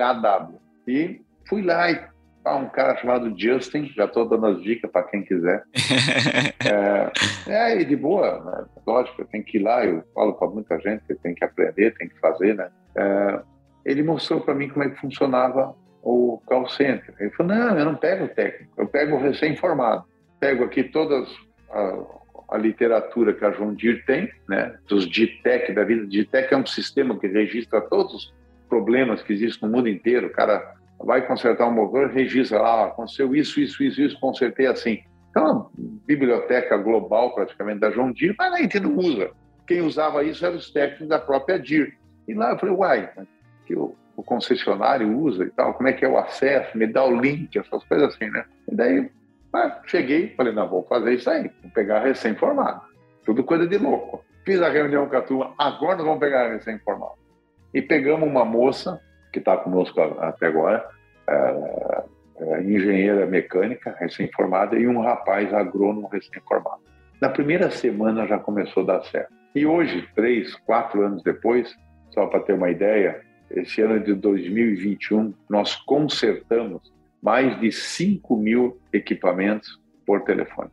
E 0.87 1.21
fui 1.49 1.63
lá 1.63 1.91
e 1.91 1.99
ah, 2.45 2.55
um 2.55 2.69
cara 2.69 2.95
chamado 2.97 3.33
Justin, 3.37 3.91
já 3.95 4.05
estou 4.05 4.27
dando 4.27 4.47
as 4.47 4.61
dicas 4.63 4.89
para 4.89 5.03
quem 5.03 5.23
quiser. 5.23 5.63
é, 6.65 7.51
é, 7.51 7.81
e 7.81 7.85
de 7.85 7.95
boa, 7.95 8.43
né? 8.43 8.65
lógico, 8.87 9.21
eu 9.21 9.25
tenho 9.27 9.43
que 9.43 9.57
ir 9.57 9.63
lá, 9.63 9.85
eu 9.85 10.03
falo 10.15 10.33
para 10.33 10.47
muita 10.47 10.79
gente 10.79 11.03
tem 11.21 11.35
que 11.35 11.43
aprender, 11.43 11.93
tem 11.95 12.07
que 12.07 12.19
fazer, 12.19 12.55
né? 12.55 12.69
É, 12.95 13.41
ele 13.85 14.03
mostrou 14.03 14.41
para 14.41 14.55
mim 14.55 14.69
como 14.69 14.85
é 14.85 14.89
que 14.89 14.99
funcionava 15.01 15.75
o 16.01 16.41
call 16.45 16.67
center. 16.69 17.13
Ele 17.19 17.29
falou, 17.31 17.53
não, 17.53 17.77
eu 17.77 17.85
não 17.85 17.95
pego 17.95 18.25
o 18.25 18.29
técnico, 18.29 18.71
eu 18.77 18.87
pego 18.87 19.15
o 19.15 19.19
recém-formado. 19.19 20.05
Pego 20.39 20.63
aqui 20.63 20.83
todas 20.83 21.29
a, 21.69 22.03
a, 22.51 22.57
literatura 22.57 23.33
que 23.33 23.43
a 23.43 23.51
João 23.51 23.73
Dir 23.73 24.05
tem, 24.05 24.31
né? 24.47 24.75
Dos 24.87 25.05
DITEC 25.07 25.73
da 25.73 25.83
vida. 25.83 26.07
DITEC 26.07 26.53
é 26.53 26.57
um 26.57 26.65
sistema 26.65 27.19
que 27.19 27.27
registra 27.27 27.81
todos 27.81 28.13
os 28.13 28.33
problemas 28.69 29.21
que 29.21 29.33
existem 29.33 29.67
no 29.67 29.75
mundo 29.75 29.89
inteiro. 29.89 30.27
O 30.27 30.31
cara 30.31 30.78
vai 30.99 31.25
consertar 31.25 31.67
um 31.67 31.73
motor, 31.73 32.09
registra 32.09 32.61
lá, 32.61 32.83
ah, 32.83 32.85
aconteceu 32.87 33.35
isso, 33.35 33.59
isso, 33.59 33.81
isso, 33.83 34.01
isso, 34.01 34.19
consertei 34.19 34.67
assim. 34.67 35.01
Então, 35.29 35.43
uma 35.45 35.71
biblioteca 36.05 36.77
global 36.77 37.33
praticamente 37.33 37.79
da 37.79 37.91
João 37.91 38.11
Dir, 38.11 38.35
mas 38.37 38.53
a 38.53 38.57
gente 38.57 38.79
não 38.79 38.95
usa. 38.95 39.31
Quem 39.67 39.81
usava 39.81 40.23
isso 40.23 40.45
eram 40.45 40.57
os 40.57 40.71
técnicos 40.71 41.07
da 41.07 41.19
própria 41.19 41.59
Dir. 41.59 41.97
E 42.27 42.33
lá 42.33 42.51
eu 42.51 42.59
falei, 42.59 42.75
uai, 42.75 43.09
que 43.65 43.75
o, 43.75 43.95
o 44.15 44.23
concessionário 44.23 45.15
usa 45.17 45.45
e 45.45 45.49
tal, 45.51 45.73
como 45.73 45.87
é 45.87 45.93
que 45.93 46.03
é 46.03 46.09
o 46.09 46.17
acesso, 46.17 46.77
me 46.77 46.87
dá 46.87 47.05
o 47.05 47.19
link, 47.19 47.57
essas 47.57 47.83
coisas 47.85 48.13
assim, 48.13 48.29
né? 48.29 48.43
E 48.69 48.75
daí, 48.75 49.11
ah, 49.53 49.81
cheguei, 49.85 50.33
falei, 50.35 50.53
não, 50.53 50.67
vou 50.67 50.83
fazer 50.83 51.13
isso 51.13 51.29
aí, 51.29 51.49
vou 51.61 51.71
pegar 51.71 51.99
recém-formado. 51.99 52.81
Tudo 53.25 53.43
coisa 53.43 53.67
de 53.67 53.77
louco. 53.77 54.23
Fiz 54.43 54.61
a 54.61 54.69
reunião 54.69 55.07
com 55.07 55.15
a 55.15 55.21
turma, 55.21 55.53
agora 55.57 55.97
nós 55.97 56.05
vamos 56.05 56.19
pegar 56.19 56.49
recém-formado. 56.49 57.13
E 57.73 57.81
pegamos 57.81 58.27
uma 58.27 58.43
moça, 58.43 58.99
que 59.31 59.39
está 59.39 59.57
conosco 59.57 59.99
até 60.01 60.47
agora, 60.47 60.87
é, 61.27 62.03
engenheira 62.61 63.25
mecânica 63.25 63.95
recém-formada 63.99 64.77
e 64.77 64.87
um 64.87 65.01
rapaz 65.01 65.53
agrônomo 65.53 66.07
recém-formado. 66.07 66.81
Na 67.21 67.29
primeira 67.29 67.69
semana 67.69 68.25
já 68.25 68.39
começou 68.39 68.83
a 68.83 68.97
dar 68.97 69.03
certo. 69.03 69.33
E 69.53 69.65
hoje, 69.65 70.07
três, 70.15 70.55
quatro 70.55 71.01
anos 71.05 71.21
depois, 71.23 71.75
só 72.11 72.27
para 72.27 72.39
ter 72.41 72.53
uma 72.53 72.69
ideia, 72.69 73.21
esse 73.51 73.81
ano 73.81 73.99
de 73.99 74.13
2021, 74.13 75.33
nós 75.49 75.75
consertamos 75.75 76.81
mais 77.21 77.59
de 77.59 77.71
5 77.71 78.37
mil 78.37 78.79
equipamentos 78.93 79.79
por 80.05 80.23
telefone. 80.23 80.69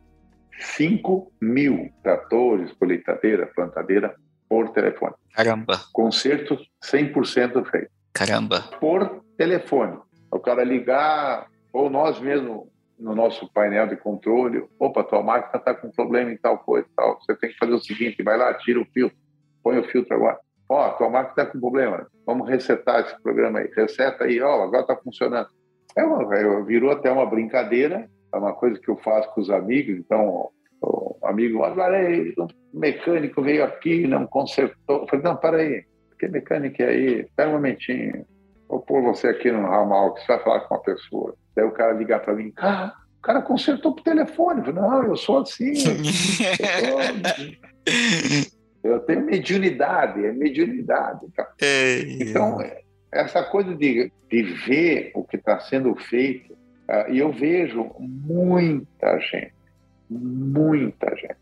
5 0.59 1.31
mil 1.41 1.91
tratores, 2.01 2.71
colheitadeira, 2.73 3.47
plantadeira 3.47 4.15
por 4.47 4.69
telefone. 4.69 5.13
Caramba! 5.33 5.79
Conserto 5.91 6.57
100% 6.83 7.69
feito. 7.69 7.91
Caramba! 8.13 8.61
Por 8.79 9.23
telefone. 9.37 9.99
O 10.31 10.39
cara 10.39 10.63
ligar, 10.63 11.47
ou 11.71 11.89
nós 11.89 12.19
mesmo 12.19 12.71
no 12.99 13.13
nosso 13.13 13.47
painel 13.53 13.87
de 13.87 13.95
controle, 13.95 14.65
opa, 14.79 15.03
tua 15.03 15.21
máquina 15.21 15.57
está 15.57 15.73
com 15.73 15.91
problema 15.91 16.31
em 16.31 16.37
tal 16.37 16.57
coisa, 16.59 16.87
tal. 16.95 17.19
Você 17.19 17.35
tem 17.35 17.51
que 17.51 17.57
fazer 17.57 17.73
o 17.73 17.79
seguinte, 17.79 18.23
vai 18.23 18.37
lá, 18.37 18.53
tira 18.55 18.81
o 18.81 18.85
filtro, 18.85 19.17
põe 19.63 19.77
o 19.77 19.83
filtro 19.83 20.15
agora. 20.15 20.39
Ó, 20.67 20.89
tua 20.91 21.09
máquina 21.09 21.29
está 21.29 21.45
com 21.45 21.59
problema, 21.59 22.07
vamos 22.25 22.49
resetar 22.49 23.01
esse 23.01 23.21
programa 23.21 23.59
aí. 23.59 23.71
Reseta 23.75 24.25
aí, 24.25 24.41
ó, 24.41 24.63
agora 24.63 24.81
está 24.81 24.95
funcionando. 24.95 25.47
É 25.95 26.03
uma, 26.03 26.35
é, 26.35 26.63
virou 26.63 26.91
até 26.91 27.11
uma 27.11 27.25
brincadeira, 27.25 28.09
é 28.33 28.37
uma 28.37 28.53
coisa 28.53 28.79
que 28.79 28.89
eu 28.89 28.97
faço 28.97 29.31
com 29.33 29.41
os 29.41 29.49
amigos, 29.49 29.97
então 29.97 30.49
o 30.81 31.17
amigo, 31.23 31.63
agora 31.63 31.97
aí, 31.97 32.33
o 32.37 32.47
mecânico 32.73 33.41
veio 33.41 33.63
aqui, 33.63 34.07
não 34.07 34.25
consertou. 34.25 35.01
Eu 35.01 35.07
falei, 35.07 35.23
não, 35.23 35.35
para 35.35 35.57
aí, 35.57 35.85
que 36.19 36.27
mecânico 36.27 36.81
é 36.81 36.87
aí? 36.87 37.21
Espera 37.21 37.49
um 37.49 37.53
momentinho. 37.53 38.25
Vou 38.67 38.81
pôr 38.81 39.01
você 39.01 39.27
aqui 39.27 39.49
no 39.51 39.61
ramal, 39.61 40.13
que 40.13 40.19
você 40.21 40.27
vai 40.27 40.43
falar 40.43 40.59
com 40.61 40.75
uma 40.75 40.81
pessoa. 40.81 41.35
Daí 41.55 41.65
o 41.65 41.71
cara 41.71 41.93
ligar 41.93 42.19
para 42.19 42.35
mim, 42.35 42.51
ah, 42.57 42.93
o 43.19 43.21
cara 43.21 43.41
consertou 43.41 43.93
por 43.93 44.03
telefone. 44.03 44.59
Eu 44.59 44.65
falei, 44.65 44.81
não, 44.81 45.03
eu 45.03 45.15
sou 45.15 45.39
assim. 45.39 45.69
Eu, 45.69 45.75
sou... 45.75 45.93
eu 48.83 48.99
tenho 49.01 49.25
mediunidade, 49.25 50.25
é 50.25 50.31
mediunidade. 50.31 51.27
Tá? 51.35 51.47
Então, 52.19 52.57
essa 53.11 53.43
coisa 53.43 53.75
de, 53.75 54.11
de 54.29 54.43
ver 54.43 55.11
o 55.15 55.23
que 55.23 55.37
está 55.37 55.59
sendo 55.59 55.95
feito, 55.95 56.53
uh, 56.53 57.09
e 57.09 57.19
eu 57.19 57.31
vejo 57.31 57.91
muita 57.99 59.19
gente, 59.19 59.53
muita 60.09 61.15
gente, 61.15 61.37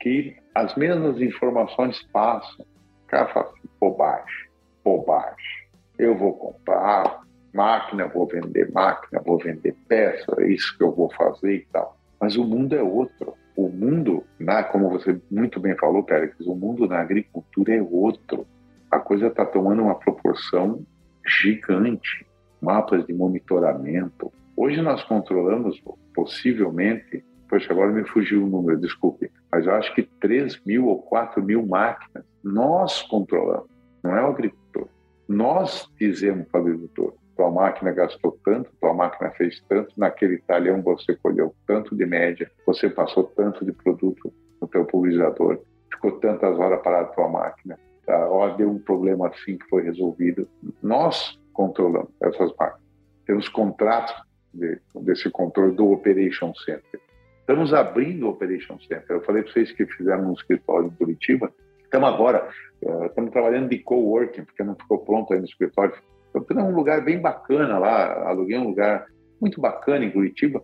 que 0.00 0.36
as 0.54 0.74
mesmas 0.76 1.20
informações 1.20 2.02
passam. 2.12 2.64
Cara 3.10 3.26
fala 3.28 3.46
assim, 3.46 3.68
bobagem, 3.80 4.48
bobagem. 4.84 5.68
Eu 5.98 6.16
vou 6.16 6.32
comprar 6.34 7.22
máquina, 7.52 8.06
vou 8.06 8.26
vender 8.26 8.70
máquina, 8.72 9.20
vou 9.24 9.38
vender 9.38 9.74
peça, 9.88 10.34
é 10.38 10.48
isso 10.48 10.76
que 10.76 10.84
eu 10.84 10.92
vou 10.92 11.10
fazer 11.14 11.54
e 11.54 11.66
tal. 11.72 11.96
Mas 12.20 12.36
o 12.36 12.44
mundo 12.44 12.74
é 12.74 12.82
outro. 12.82 13.34
O 13.56 13.68
mundo, 13.68 14.24
na, 14.38 14.62
como 14.62 14.88
você 14.88 15.20
muito 15.30 15.58
bem 15.60 15.76
falou, 15.76 16.02
Pérez, 16.02 16.34
o 16.46 16.54
mundo 16.54 16.86
na 16.86 17.00
agricultura 17.00 17.74
é 17.74 17.82
outro. 17.82 18.46
A 18.90 18.98
coisa 18.98 19.26
está 19.26 19.44
tomando 19.44 19.82
uma 19.82 19.94
proporção 19.96 20.82
gigante. 21.26 22.26
Mapas 22.62 23.06
de 23.06 23.12
monitoramento, 23.12 24.32
Hoje 24.62 24.82
nós 24.82 25.02
controlamos, 25.04 25.82
possivelmente, 26.14 27.24
poxa, 27.48 27.72
agora 27.72 27.90
me 27.90 28.04
fugiu 28.04 28.44
o 28.44 28.46
número, 28.46 28.78
desculpe, 28.78 29.30
mas 29.50 29.64
eu 29.64 29.72
acho 29.72 29.94
que 29.94 30.02
3 30.02 30.60
mil 30.66 30.86
ou 30.86 31.00
4 31.00 31.42
mil 31.42 31.64
máquinas 31.66 32.26
nós 32.42 33.02
controlamos, 33.02 33.68
não 34.02 34.16
é 34.16 34.22
o 34.22 34.28
agricultor. 34.28 34.88
Nós 35.28 35.88
dizemos 35.98 36.46
para 36.48 36.60
o 36.60 36.64
agricultor, 36.64 37.14
tua 37.36 37.50
máquina 37.50 37.92
gastou 37.92 38.38
tanto, 38.44 38.70
tua 38.80 38.92
máquina 38.92 39.30
fez 39.30 39.62
tanto, 39.68 39.92
naquele 39.96 40.38
talhão 40.38 40.82
você 40.82 41.14
colheu 41.14 41.54
tanto 41.66 41.96
de 41.96 42.04
média, 42.04 42.50
você 42.66 42.90
passou 42.90 43.24
tanto 43.24 43.64
de 43.64 43.72
produto 43.72 44.32
no 44.60 44.68
teu 44.68 44.84
pulverizador, 44.84 45.60
ficou 45.90 46.12
tantas 46.12 46.58
horas 46.58 46.82
parado 46.82 47.14
tua 47.14 47.28
máquina, 47.28 47.78
tá? 48.04 48.28
ó, 48.28 48.48
deu 48.56 48.70
um 48.70 48.78
problema 48.78 49.28
assim 49.28 49.56
que 49.56 49.66
foi 49.68 49.82
resolvido. 49.82 50.48
Nós 50.82 51.38
controlamos 51.52 52.10
essas 52.20 52.52
máquinas. 52.58 52.90
Temos 53.26 53.48
contratos 53.48 54.14
de, 54.52 54.78
desse 54.96 55.30
controle 55.30 55.74
do 55.74 55.90
Operation 55.92 56.52
Center. 56.54 57.00
Estamos 57.40 57.72
abrindo 57.72 58.26
o 58.26 58.30
Operation 58.30 58.78
Center. 58.80 59.04
Eu 59.08 59.22
falei 59.22 59.42
para 59.42 59.52
vocês 59.52 59.72
que 59.72 59.86
fizemos 59.86 60.26
um 60.26 60.32
escritório 60.32 60.88
em 60.88 60.90
Curitiba. 60.90 61.52
Estamos 61.90 62.08
agora, 62.08 62.48
uh, 62.82 63.06
estamos 63.06 63.32
trabalhando 63.32 63.68
de 63.68 63.80
coworking, 63.80 64.44
porque 64.44 64.62
não 64.62 64.76
ficou 64.76 64.98
pronto 64.98 65.32
ainda 65.32 65.44
o 65.44 65.48
escritório. 65.48 65.92
Estamos 66.26 66.46
tendo 66.46 66.60
um 66.60 66.72
lugar 66.72 67.02
bem 67.04 67.20
bacana 67.20 67.80
lá, 67.80 68.28
aluguei 68.28 68.56
um 68.56 68.68
lugar 68.68 69.06
muito 69.40 69.60
bacana 69.60 70.04
em 70.04 70.10
Curitiba. 70.12 70.62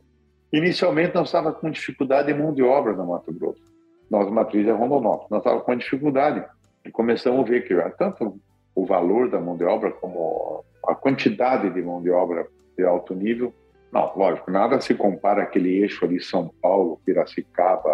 Inicialmente 0.52 1.16
nós 1.16 1.26
estávamos 1.26 1.58
com 1.58 1.68
dificuldade 1.68 2.32
de 2.32 2.38
mão 2.38 2.54
de 2.54 2.62
obra 2.62 2.92
no 2.92 3.08
Mato 3.08 3.32
Grosso. 3.32 3.60
Nossa 4.08 4.30
matriz 4.30 4.68
é 4.68 4.70
Rondonópolis. 4.70 5.28
Nós 5.28 5.40
estávamos 5.40 5.66
com 5.66 5.76
dificuldade 5.76 6.44
e 6.84 6.92
começamos 6.92 7.40
a 7.40 7.50
ver 7.50 7.66
que 7.66 7.74
tanto 7.98 8.40
o 8.72 8.86
valor 8.86 9.28
da 9.28 9.40
mão 9.40 9.56
de 9.56 9.64
obra 9.64 9.90
como 9.90 10.64
a 10.86 10.94
quantidade 10.94 11.70
de 11.70 11.82
mão 11.82 12.00
de 12.00 12.10
obra 12.10 12.46
de 12.78 12.84
alto 12.84 13.16
nível 13.16 13.52
não, 13.92 14.12
lógico, 14.16 14.50
nada 14.50 14.80
se 14.80 14.94
compara 14.94 15.42
àquele 15.42 15.82
eixo 15.82 16.04
ali 16.04 16.20
São 16.20 16.52
Paulo, 16.60 17.00
Piracicaba, 17.04 17.90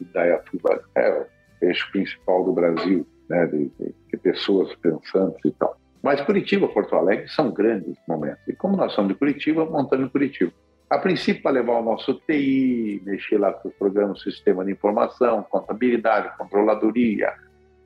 Idaiatuba, 0.00 0.84
é 0.94 1.26
eixo 1.60 1.90
principal 1.92 2.44
do 2.44 2.52
Brasil, 2.52 3.06
né, 3.28 3.46
de, 3.46 3.70
de, 3.78 4.16
pessoas 4.18 4.74
pensantes 4.76 5.40
e 5.44 5.50
tal. 5.52 5.76
Mas 6.02 6.20
Curitiba, 6.22 6.68
Porto 6.68 6.94
Alegre 6.96 7.28
são 7.28 7.50
grandes 7.52 7.96
momentos. 8.08 8.40
E 8.48 8.52
como 8.54 8.76
nós 8.76 8.92
somos 8.92 9.12
de 9.12 9.18
Curitiba, 9.18 9.64
montando 9.66 10.04
em 10.04 10.08
Curitiba. 10.08 10.52
A 10.88 10.98
princípio, 10.98 11.42
para 11.42 11.52
levar 11.52 11.78
o 11.78 11.84
nosso 11.84 12.14
TI, 12.26 13.00
mexer 13.04 13.38
lá 13.38 13.52
com 13.52 13.68
os 13.68 13.74
programas, 13.74 14.22
sistema 14.22 14.64
de 14.64 14.72
informação, 14.72 15.42
contabilidade, 15.44 16.36
controladoria, 16.36 17.32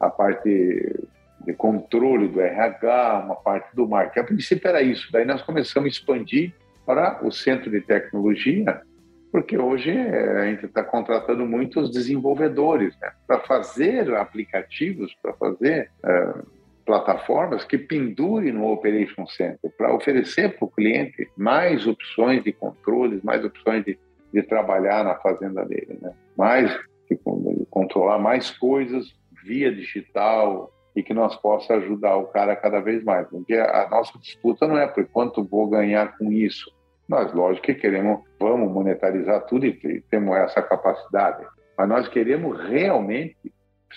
a 0.00 0.08
parte 0.08 1.04
de 1.44 1.52
controle 1.52 2.28
do 2.28 2.40
RH, 2.40 3.22
uma 3.26 3.36
parte 3.36 3.74
do 3.76 3.86
marketing. 3.86 4.20
A 4.20 4.24
princípio 4.24 4.68
era 4.68 4.80
isso. 4.80 5.12
Daí 5.12 5.26
nós 5.26 5.42
começamos 5.42 5.86
a 5.86 5.90
expandir 5.90 6.54
para 6.86 7.20
o 7.22 7.30
centro 7.30 7.70
de 7.70 7.80
tecnologia, 7.80 8.82
porque 9.34 9.58
hoje 9.58 9.90
eh, 9.90 10.42
a 10.42 10.44
gente 10.44 10.66
está 10.66 10.84
contratando 10.84 11.44
muitos 11.44 11.90
desenvolvedores 11.90 12.96
né, 13.00 13.10
para 13.26 13.40
fazer 13.40 14.14
aplicativos, 14.14 15.12
para 15.20 15.32
fazer 15.32 15.90
uh, 16.04 16.46
plataformas 16.86 17.64
que 17.64 17.76
pendurem 17.76 18.52
no 18.52 18.70
Operation 18.70 19.26
Center, 19.26 19.72
para 19.76 19.92
oferecer 19.92 20.56
para 20.56 20.64
o 20.64 20.70
cliente 20.70 21.28
mais 21.36 21.84
opções 21.84 22.44
de 22.44 22.52
controles, 22.52 23.24
mais 23.24 23.44
opções 23.44 23.84
de, 23.84 23.98
de 24.32 24.40
trabalhar 24.44 25.02
na 25.02 25.16
fazenda 25.16 25.64
dele, 25.64 25.98
né? 26.00 26.12
mais 26.38 26.70
de 27.10 27.18
controlar 27.70 28.20
mais 28.20 28.52
coisas 28.52 29.16
via 29.44 29.74
digital, 29.74 30.72
e 30.94 31.02
que 31.02 31.12
nós 31.12 31.34
possa 31.36 31.74
ajudar 31.74 32.16
o 32.16 32.26
cara 32.26 32.54
cada 32.54 32.80
vez 32.80 33.02
mais. 33.02 33.26
Porque 33.28 33.54
a 33.54 33.88
nossa 33.90 34.16
disputa 34.18 34.66
não 34.66 34.78
é 34.78 34.86
por 34.86 35.04
quanto 35.06 35.42
vou 35.42 35.66
ganhar 35.66 36.16
com 36.16 36.30
isso. 36.30 36.72
Nós, 37.08 37.32
lógico 37.32 37.66
que 37.66 37.74
queremos, 37.74 38.20
vamos 38.38 38.72
monetarizar 38.72 39.44
tudo 39.46 39.66
e 39.66 40.02
temos 40.10 40.36
essa 40.36 40.62
capacidade, 40.62 41.44
mas 41.76 41.88
nós 41.88 42.08
queremos 42.08 42.58
realmente 42.68 43.36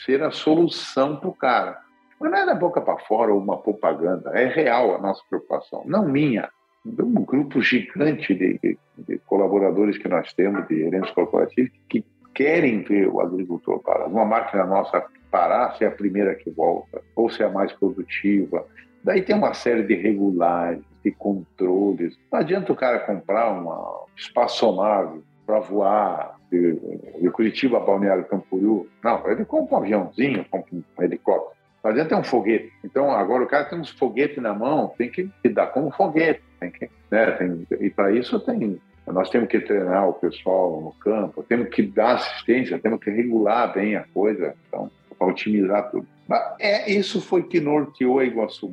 ser 0.06 0.22
a 0.24 0.32
solução 0.32 1.18
para 1.18 1.30
o 1.30 1.34
cara. 1.34 1.80
Mas 2.20 2.32
não 2.32 2.38
é 2.38 2.46
da 2.46 2.56
boca 2.56 2.82
para 2.82 2.98
fora 3.00 3.32
ou 3.32 3.40
uma 3.40 3.58
propaganda, 3.58 4.32
é 4.32 4.46
real 4.46 4.96
a 4.96 5.00
nossa 5.00 5.22
preocupação, 5.30 5.84
não 5.86 6.08
minha. 6.08 6.50
De 6.84 7.02
um 7.02 7.14
grupo 7.14 7.62
gigante 7.62 8.34
de, 8.34 8.58
de, 8.60 8.78
de 8.98 9.18
colaboradores 9.20 9.98
que 9.98 10.08
nós 10.08 10.32
temos, 10.34 10.68
de 10.68 10.80
gerentes 10.80 11.12
corporativos, 11.12 11.72
que 11.90 12.04
querem 12.34 12.82
ver 12.84 13.10
o 13.10 13.20
agricultor 13.20 13.82
parar. 13.82 14.08
Uma 14.08 14.24
máquina 14.24 14.66
nossa 14.66 15.04
parar, 15.30 15.76
ser 15.76 15.86
a 15.86 15.92
primeira 15.92 16.36
que 16.36 16.50
volta, 16.50 17.02
ou 17.16 17.30
ser 17.30 17.44
a 17.44 17.50
mais 17.50 17.74
produtiva. 17.74 18.66
Daí 19.04 19.22
tem 19.22 19.36
uma 19.36 19.54
série 19.54 19.84
de 19.84 19.96
regulagens, 19.96 20.86
controles. 21.12 22.18
Não 22.32 22.40
adianta 22.40 22.72
o 22.72 22.76
cara 22.76 23.00
comprar 23.00 23.52
uma 23.52 24.06
espaçonave 24.16 25.22
para 25.46 25.60
voar 25.60 26.38
de, 26.52 26.78
de, 27.22 27.30
Curitiba 27.32 27.78
a 27.78 27.80
Balneário 27.80 28.26
Camboriú. 28.26 28.88
Não, 29.04 29.30
ele 29.30 29.46
compra 29.46 29.76
um 29.76 29.80
aviãozinho, 29.80 30.46
compra 30.50 30.76
um 30.76 31.04
helicóptero. 31.04 31.58
Não 31.84 31.92
adianta 31.92 32.10
ter 32.10 32.16
um 32.16 32.24
foguete. 32.24 32.72
Então, 32.84 33.12
agora 33.12 33.44
o 33.44 33.48
cara 33.48 33.66
tem 33.66 33.80
uns 33.80 33.90
foguetes 33.90 34.42
na 34.42 34.54
mão, 34.54 34.94
tem 34.98 35.10
que 35.10 35.30
dar 35.50 35.68
como 35.68 35.92
foguete. 35.92 36.42
Tem 36.60 36.72
que, 36.72 36.90
né, 37.10 37.32
tem, 37.32 37.68
e 37.80 37.90
para 37.90 38.12
isso 38.12 38.40
tem 38.40 38.80
nós 39.14 39.30
temos 39.30 39.48
que 39.48 39.60
treinar 39.62 40.10
o 40.10 40.14
pessoal 40.14 40.82
no 40.82 40.92
campo, 40.92 41.42
temos 41.44 41.70
que 41.70 41.82
dar 41.82 42.16
assistência, 42.16 42.78
temos 42.78 43.00
que 43.00 43.10
regular 43.10 43.74
bem 43.74 43.96
a 43.96 44.04
coisa, 44.14 44.54
então, 44.68 44.92
para 45.18 45.28
otimizar 45.28 45.90
tudo. 45.90 46.06
Mas 46.28 46.42
é, 46.60 46.92
isso 46.92 47.22
foi 47.22 47.44
que 47.44 47.62
norteou 47.62 48.20
a 48.20 48.26
Iguaçu 48.26 48.70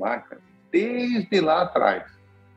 desde 0.73 1.41
lá 1.41 1.63
atrás 1.63 2.14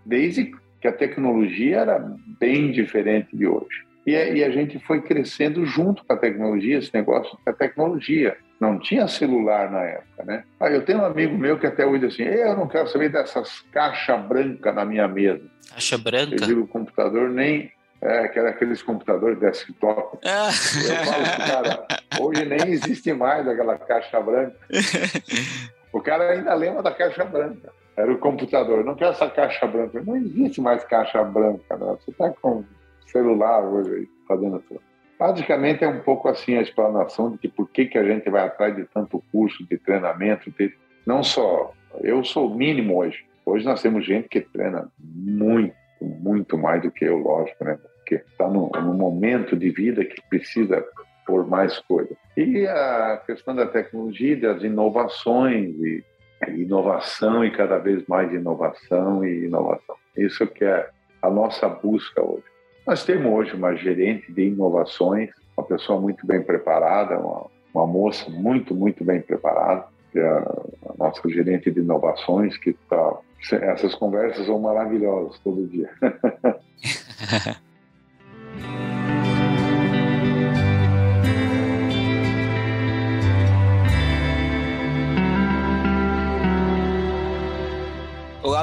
desde 0.07 0.51
que 0.81 0.87
a 0.87 0.93
tecnologia 0.93 1.79
era 1.79 2.15
bem 2.39 2.71
diferente 2.71 3.35
de 3.35 3.45
hoje. 3.45 3.85
E 4.05 4.15
a, 4.15 4.29
e 4.29 4.43
a 4.43 4.49
gente 4.49 4.79
foi 4.79 5.01
crescendo 5.01 5.65
junto 5.65 6.03
com 6.05 6.13
a 6.13 6.17
tecnologia, 6.17 6.77
esse 6.77 6.93
negócio 6.93 7.37
da 7.45 7.51
tecnologia. 7.51 8.37
Não 8.59 8.79
tinha 8.79 9.07
celular 9.07 9.69
na 9.69 9.83
época, 9.83 10.23
né? 10.23 10.43
Ah, 10.59 10.69
eu 10.69 10.83
tenho 10.83 10.99
um 10.99 11.05
amigo 11.05 11.37
meu 11.37 11.59
que 11.59 11.67
até 11.67 11.85
hoje 11.85 12.07
diz 12.07 12.13
assim, 12.13 12.23
eu 12.23 12.55
não 12.55 12.67
quero 12.67 12.87
saber 12.87 13.09
dessas 13.09 13.61
caixas 13.71 14.19
brancas 14.25 14.73
na 14.73 14.85
minha 14.85 15.07
mesa. 15.07 15.43
Caixa 15.69 15.97
branca? 15.97 16.35
Eu 16.35 16.47
digo, 16.47 16.61
o 16.61 16.67
computador 16.67 17.29
nem... 17.29 17.75
É, 17.99 18.27
que 18.27 18.37
era 18.37 18.51
aqueles 18.51 18.83
computadores 18.83 19.39
desktop. 19.39 20.19
Ah. 20.23 20.51
Eu 20.87 20.95
falo, 21.03 21.47
cara, 21.47 21.87
hoje 22.21 22.45
nem 22.45 22.69
existe 22.69 23.11
mais 23.11 23.47
aquela 23.47 23.77
caixa 23.77 24.21
branca. 24.21 24.55
O 25.93 26.01
cara 26.01 26.31
ainda 26.31 26.53
lembra 26.53 26.83
da 26.83 26.91
caixa 26.91 27.25
branca 27.25 27.71
era 27.97 28.13
o 28.13 28.19
computador. 28.19 28.85
Não 28.85 28.95
quer 28.95 29.09
essa 29.09 29.27
caixa 29.29 29.65
branca. 29.65 30.01
Não 30.05 30.15
existe 30.15 30.61
mais 30.61 30.83
caixa 30.83 31.23
branca. 31.23 31.75
Né? 31.75 31.97
Você 31.99 32.11
está 32.11 32.29
com 32.29 32.63
celular 33.07 33.63
hoje 33.63 33.95
aí, 33.95 34.09
fazendo 34.27 34.59
tudo. 34.67 34.81
Basicamente 35.19 35.83
é 35.83 35.87
um 35.87 36.01
pouco 36.01 36.29
assim 36.29 36.55
a 36.55 36.61
explanação 36.61 37.31
de 37.31 37.39
que 37.39 37.47
por 37.47 37.67
que, 37.69 37.87
que 37.87 37.97
a 37.97 38.03
gente 38.03 38.29
vai 38.29 38.45
atrás 38.45 38.75
de 38.75 38.85
tanto 38.85 39.23
curso 39.31 39.67
de 39.67 39.77
treinamento. 39.79 40.51
De... 40.51 40.71
Não 41.07 41.23
só, 41.23 41.73
eu 42.01 42.23
sou 42.23 42.51
o 42.51 42.55
mínimo 42.55 42.99
hoje. 42.99 43.25
Hoje 43.43 43.65
nós 43.65 43.81
temos 43.81 44.05
gente 44.05 44.29
que 44.29 44.41
treina 44.41 44.87
muito, 44.99 45.73
muito 45.99 46.57
mais 46.57 46.83
do 46.83 46.91
que 46.91 47.05
eu, 47.05 47.17
lógico, 47.17 47.63
né? 47.63 47.79
Porque 47.97 48.15
está 48.15 48.47
num 48.47 48.93
momento 48.93 49.55
de 49.55 49.71
vida 49.71 50.05
que 50.05 50.21
precisa 50.29 50.85
por 51.25 51.47
mais 51.47 51.79
coisa. 51.79 52.15
E 52.35 52.67
a 52.67 53.21
questão 53.25 53.55
da 53.55 53.65
tecnologia, 53.65 54.39
das 54.39 54.61
inovações 54.61 55.75
e 55.79 56.03
inovação 56.49 57.43
e 57.43 57.51
cada 57.51 57.77
vez 57.77 58.05
mais 58.07 58.31
inovação 58.31 59.25
e 59.25 59.45
inovação. 59.45 59.95
Isso 60.15 60.45
que 60.47 60.63
é 60.63 60.89
a 61.21 61.29
nossa 61.29 61.67
busca 61.67 62.21
hoje. 62.21 62.43
Nós 62.85 63.03
temos 63.03 63.31
hoje 63.31 63.53
uma 63.53 63.75
gerente 63.75 64.31
de 64.31 64.47
inovações, 64.47 65.29
uma 65.57 65.65
pessoa 65.65 65.99
muito 65.99 66.25
bem 66.25 66.41
preparada, 66.41 67.19
uma, 67.19 67.47
uma 67.73 67.87
moça 67.87 68.29
muito, 68.29 68.73
muito 68.73 69.03
bem 69.03 69.21
preparada, 69.21 69.85
que 70.11 70.19
é 70.19 70.27
a, 70.27 70.39
a 70.39 70.93
nossa 70.97 71.27
gerente 71.29 71.69
de 71.71 71.79
inovações, 71.79 72.57
que 72.57 72.71
está... 72.71 73.17
Essas 73.51 73.93
conversas 73.93 74.45
são 74.47 74.59
maravilhosas 74.59 75.39
todo 75.39 75.67
dia. 75.67 75.89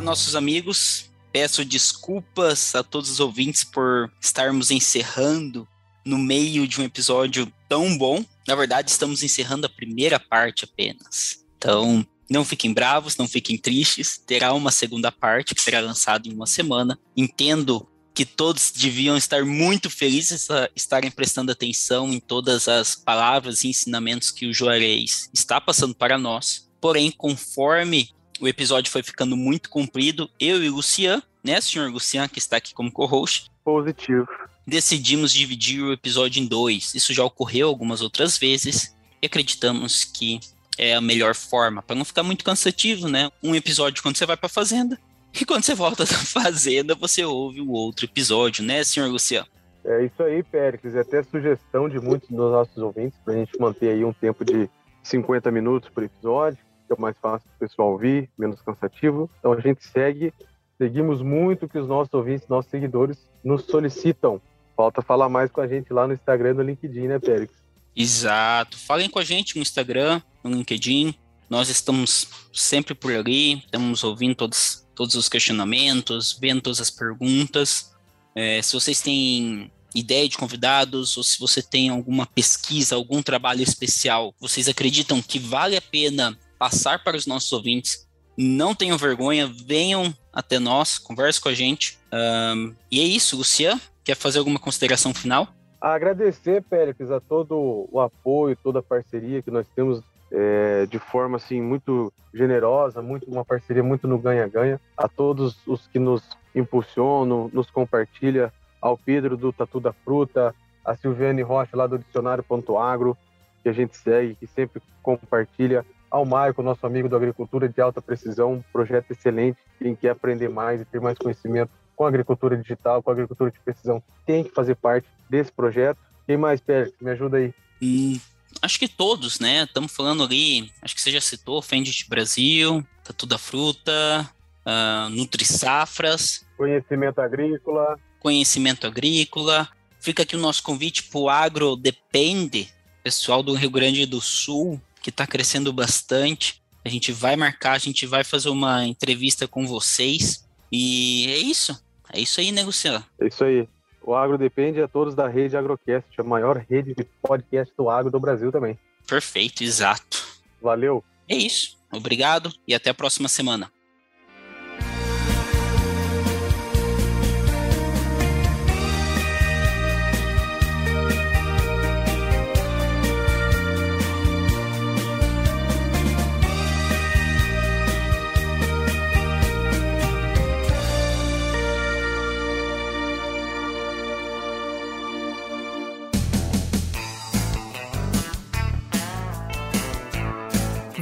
nossos 0.04 0.36
amigos. 0.36 1.10
Peço 1.32 1.64
desculpas 1.64 2.74
a 2.74 2.84
todos 2.84 3.10
os 3.10 3.18
ouvintes 3.18 3.64
por 3.64 4.12
estarmos 4.20 4.70
encerrando 4.70 5.66
no 6.04 6.18
meio 6.18 6.68
de 6.68 6.80
um 6.80 6.84
episódio 6.84 7.52
tão 7.68 7.96
bom. 7.96 8.24
Na 8.46 8.54
verdade, 8.54 8.90
estamos 8.90 9.22
encerrando 9.22 9.66
a 9.66 9.70
primeira 9.70 10.20
parte 10.20 10.64
apenas. 10.64 11.44
Então, 11.56 12.06
não 12.30 12.44
fiquem 12.44 12.72
bravos, 12.72 13.16
não 13.16 13.26
fiquem 13.26 13.58
tristes. 13.58 14.18
Terá 14.18 14.52
uma 14.52 14.70
segunda 14.70 15.10
parte 15.10 15.54
que 15.54 15.62
será 15.62 15.80
lançada 15.80 16.28
em 16.28 16.32
uma 16.32 16.46
semana. 16.46 16.98
Entendo 17.16 17.88
que 18.14 18.24
todos 18.24 18.70
deviam 18.70 19.16
estar 19.16 19.44
muito 19.44 19.90
felizes 19.90 20.48
a 20.48 20.70
estarem 20.76 21.10
prestando 21.10 21.50
atenção 21.50 22.12
em 22.12 22.20
todas 22.20 22.68
as 22.68 22.94
palavras 22.94 23.64
e 23.64 23.68
ensinamentos 23.68 24.30
que 24.30 24.46
o 24.46 24.54
Juarez 24.54 25.28
está 25.34 25.60
passando 25.60 25.94
para 25.94 26.16
nós. 26.16 26.70
Porém, 26.80 27.10
conforme 27.10 28.10
o 28.40 28.48
episódio 28.48 28.90
foi 28.90 29.02
ficando 29.02 29.36
muito 29.36 29.70
comprido. 29.70 30.28
Eu 30.38 30.62
e 30.62 30.68
o 30.68 30.76
Lucian, 30.76 31.22
né, 31.42 31.60
senhor 31.60 31.90
Lucian, 31.90 32.28
que 32.28 32.38
está 32.38 32.56
aqui 32.56 32.74
como 32.74 32.92
co-host, 32.92 33.50
Positivo. 33.64 34.28
Decidimos 34.66 35.32
dividir 35.32 35.82
o 35.82 35.92
episódio 35.92 36.42
em 36.42 36.46
dois. 36.46 36.94
Isso 36.94 37.14
já 37.14 37.24
ocorreu 37.24 37.68
algumas 37.68 38.02
outras 38.02 38.36
vezes 38.36 38.94
e 39.22 39.26
acreditamos 39.26 40.04
que 40.04 40.38
é 40.76 40.94
a 40.94 41.00
melhor 41.00 41.34
forma, 41.34 41.82
para 41.82 41.96
não 41.96 42.04
ficar 42.04 42.22
muito 42.22 42.44
cansativo, 42.44 43.08
né? 43.08 43.30
Um 43.42 43.54
episódio 43.54 44.02
quando 44.02 44.16
você 44.16 44.26
vai 44.26 44.36
para 44.36 44.48
fazenda 44.48 44.98
e 45.40 45.44
quando 45.44 45.64
você 45.64 45.74
volta 45.74 46.04
da 46.04 46.12
fazenda, 46.12 46.94
você 46.94 47.24
ouve 47.24 47.60
o 47.60 47.70
outro 47.70 48.04
episódio, 48.04 48.62
né, 48.62 48.84
senhor 48.84 49.08
Luciano? 49.08 49.48
É 49.84 50.04
isso 50.04 50.22
aí, 50.22 50.42
Péricles. 50.42 50.94
É 50.94 51.00
até 51.00 51.22
sugestão 51.22 51.88
de 51.88 51.98
muitos 51.98 52.28
dos 52.28 52.50
nossos 52.50 52.76
ouvintes 52.78 53.18
para 53.24 53.34
a 53.34 53.36
gente 53.36 53.58
manter 53.58 53.90
aí 53.90 54.04
um 54.04 54.12
tempo 54.12 54.44
de 54.44 54.68
50 55.02 55.50
minutos 55.50 55.90
por 55.90 56.02
episódio, 56.02 56.58
é 56.92 57.00
mais 57.00 57.16
fácil 57.18 57.48
para 57.48 57.56
o 57.56 57.68
pessoal 57.68 57.92
ouvir, 57.92 58.30
menos 58.38 58.60
cansativo. 58.60 59.30
Então 59.38 59.52
a 59.52 59.60
gente 59.60 59.84
segue, 59.84 60.32
seguimos 60.78 61.22
muito 61.22 61.68
que 61.68 61.78
os 61.78 61.88
nossos 61.88 62.12
ouvintes, 62.12 62.48
nossos 62.48 62.70
seguidores 62.70 63.18
nos 63.42 63.64
solicitam. 63.64 64.40
Falta 64.76 65.02
falar 65.02 65.28
mais 65.28 65.50
com 65.50 65.60
a 65.60 65.66
gente 65.66 65.92
lá 65.92 66.06
no 66.06 66.14
Instagram 66.14 66.50
e 66.50 66.54
no 66.54 66.62
LinkedIn, 66.62 67.08
né, 67.08 67.18
Péricles? 67.18 67.58
Exato. 67.94 68.76
Falem 68.76 69.08
com 69.08 69.18
a 69.18 69.24
gente 69.24 69.54
no 69.56 69.62
Instagram, 69.62 70.20
no 70.42 70.50
LinkedIn. 70.50 71.14
Nós 71.48 71.68
estamos 71.68 72.28
sempre 72.52 72.94
por 72.94 73.12
ali, 73.14 73.58
estamos 73.58 74.02
ouvindo 74.02 74.34
todos, 74.34 74.84
todos 74.94 75.14
os 75.14 75.28
questionamentos, 75.28 76.36
vendo 76.40 76.62
todas 76.62 76.80
as 76.80 76.90
perguntas. 76.90 77.94
É, 78.34 78.60
se 78.60 78.72
vocês 78.72 79.00
têm 79.00 79.70
ideia 79.94 80.28
de 80.28 80.36
convidados, 80.36 81.16
ou 81.16 81.22
se 81.22 81.38
você 81.38 81.62
tem 81.62 81.88
alguma 81.88 82.26
pesquisa, 82.26 82.96
algum 82.96 83.22
trabalho 83.22 83.62
especial, 83.62 84.34
vocês 84.40 84.68
acreditam 84.68 85.22
que 85.22 85.38
vale 85.38 85.76
a 85.76 85.80
pena 85.80 86.36
passar 86.58 87.02
para 87.02 87.16
os 87.16 87.26
nossos 87.26 87.52
ouvintes, 87.52 88.06
não 88.36 88.74
tenham 88.74 88.98
vergonha, 88.98 89.46
venham 89.46 90.12
até 90.32 90.58
nós, 90.58 90.98
converse 90.98 91.40
com 91.40 91.48
a 91.48 91.54
gente. 91.54 91.98
Um, 92.12 92.74
e 92.90 93.00
é 93.00 93.04
isso, 93.04 93.36
Lucian, 93.36 93.80
quer 94.02 94.16
fazer 94.16 94.38
alguma 94.38 94.58
consideração 94.58 95.14
final? 95.14 95.48
Agradecer, 95.80 96.62
Péricles, 96.62 97.10
a 97.10 97.20
todo 97.20 97.88
o 97.90 98.00
apoio, 98.00 98.56
toda 98.56 98.78
a 98.78 98.82
parceria 98.82 99.42
que 99.42 99.50
nós 99.50 99.66
temos 99.74 100.02
é, 100.32 100.86
de 100.86 100.98
forma 100.98 101.36
assim 101.36 101.60
muito 101.60 102.12
generosa, 102.32 103.00
muito 103.00 103.30
uma 103.30 103.44
parceria 103.44 103.82
muito 103.82 104.08
no 104.08 104.18
ganha-ganha. 104.18 104.80
A 104.96 105.08
todos 105.08 105.56
os 105.66 105.86
que 105.86 105.98
nos 105.98 106.22
impulsionam, 106.54 107.50
nos 107.52 107.70
compartilha, 107.70 108.52
ao 108.80 108.98
Pedro 108.98 109.36
do 109.36 109.52
Tatu 109.52 109.80
da 109.80 109.92
Fruta, 109.92 110.54
a 110.84 110.94
Silviane 110.94 111.40
Rocha 111.40 111.76
lá 111.76 111.86
do 111.86 111.98
Dicionário.agro, 111.98 113.16
que 113.62 113.68
a 113.68 113.72
gente 113.72 113.96
segue, 113.96 114.34
que 114.34 114.46
sempre 114.46 114.82
compartilha, 115.02 115.86
ao 116.14 116.24
Maico, 116.24 116.62
nosso 116.62 116.86
amigo 116.86 117.08
da 117.08 117.16
Agricultura 117.16 117.68
de 117.68 117.80
Alta 117.80 118.00
Precisão, 118.00 118.52
um 118.52 118.62
projeto 118.72 119.10
excelente, 119.10 119.58
quem 119.80 119.96
quer 119.96 120.10
aprender 120.10 120.48
mais 120.48 120.80
e 120.80 120.84
ter 120.84 121.00
mais 121.00 121.18
conhecimento 121.18 121.72
com 121.96 122.04
a 122.04 122.08
agricultura 122.08 122.56
digital, 122.56 123.02
com 123.02 123.10
a 123.10 123.12
agricultura 123.12 123.50
de 123.50 123.58
precisão, 123.58 124.00
tem 124.24 124.44
que 124.44 124.54
fazer 124.54 124.76
parte 124.76 125.08
desse 125.28 125.50
projeto. 125.50 125.98
Quem 126.24 126.36
mais, 126.36 126.60
Pérez? 126.60 126.92
Me 127.00 127.10
ajuda 127.10 127.38
aí. 127.38 127.52
Hum, 127.82 128.20
acho 128.62 128.78
que 128.78 128.86
todos, 128.86 129.40
né? 129.40 129.64
Estamos 129.64 129.90
falando 129.90 130.22
ali, 130.22 130.70
acho 130.80 130.94
que 130.94 131.00
você 131.00 131.10
já 131.10 131.20
citou, 131.20 131.60
Fendit 131.60 132.08
Brasil, 132.08 132.86
Tatu 133.02 133.26
da 133.26 133.36
Fruta, 133.36 134.30
uh, 134.64 135.08
Nutri 135.10 135.44
Safras. 135.44 136.46
Conhecimento 136.56 137.20
agrícola. 137.20 137.98
Conhecimento 138.20 138.86
agrícola. 138.86 139.68
Fica 139.98 140.22
aqui 140.22 140.36
o 140.36 140.40
nosso 140.40 140.62
convite 140.62 141.02
para 141.02 141.18
o 141.18 141.28
Agro 141.28 141.74
Depende, 141.74 142.68
pessoal 143.02 143.42
do 143.42 143.54
Rio 143.54 143.70
Grande 143.70 144.06
do 144.06 144.20
Sul, 144.20 144.80
que 145.04 145.10
está 145.10 145.26
crescendo 145.26 145.70
bastante. 145.70 146.62
A 146.82 146.88
gente 146.88 147.12
vai 147.12 147.36
marcar, 147.36 147.72
a 147.72 147.78
gente 147.78 148.06
vai 148.06 148.24
fazer 148.24 148.48
uma 148.48 148.86
entrevista 148.86 149.46
com 149.46 149.66
vocês. 149.66 150.48
E 150.72 151.26
é 151.28 151.36
isso. 151.36 151.78
É 152.10 152.18
isso 152.18 152.40
aí, 152.40 152.50
Luciano? 152.62 153.04
É 153.20 153.26
isso 153.26 153.44
aí. 153.44 153.68
O 154.02 154.14
Agro 154.14 154.38
Depende 154.38 154.80
a 154.80 154.88
todos 154.88 155.14
da 155.14 155.28
rede 155.28 155.58
Agrocast, 155.58 156.08
a 156.18 156.22
maior 156.22 156.56
rede 156.56 156.94
de 156.94 157.04
podcast 157.22 157.74
do 157.76 157.90
agro 157.90 158.10
do 158.10 158.18
Brasil 158.18 158.50
também. 158.50 158.78
Perfeito, 159.06 159.62
exato. 159.62 160.26
Valeu. 160.60 161.04
É 161.28 161.36
isso. 161.36 161.76
Obrigado 161.92 162.50
e 162.66 162.74
até 162.74 162.88
a 162.88 162.94
próxima 162.94 163.28
semana. 163.28 163.70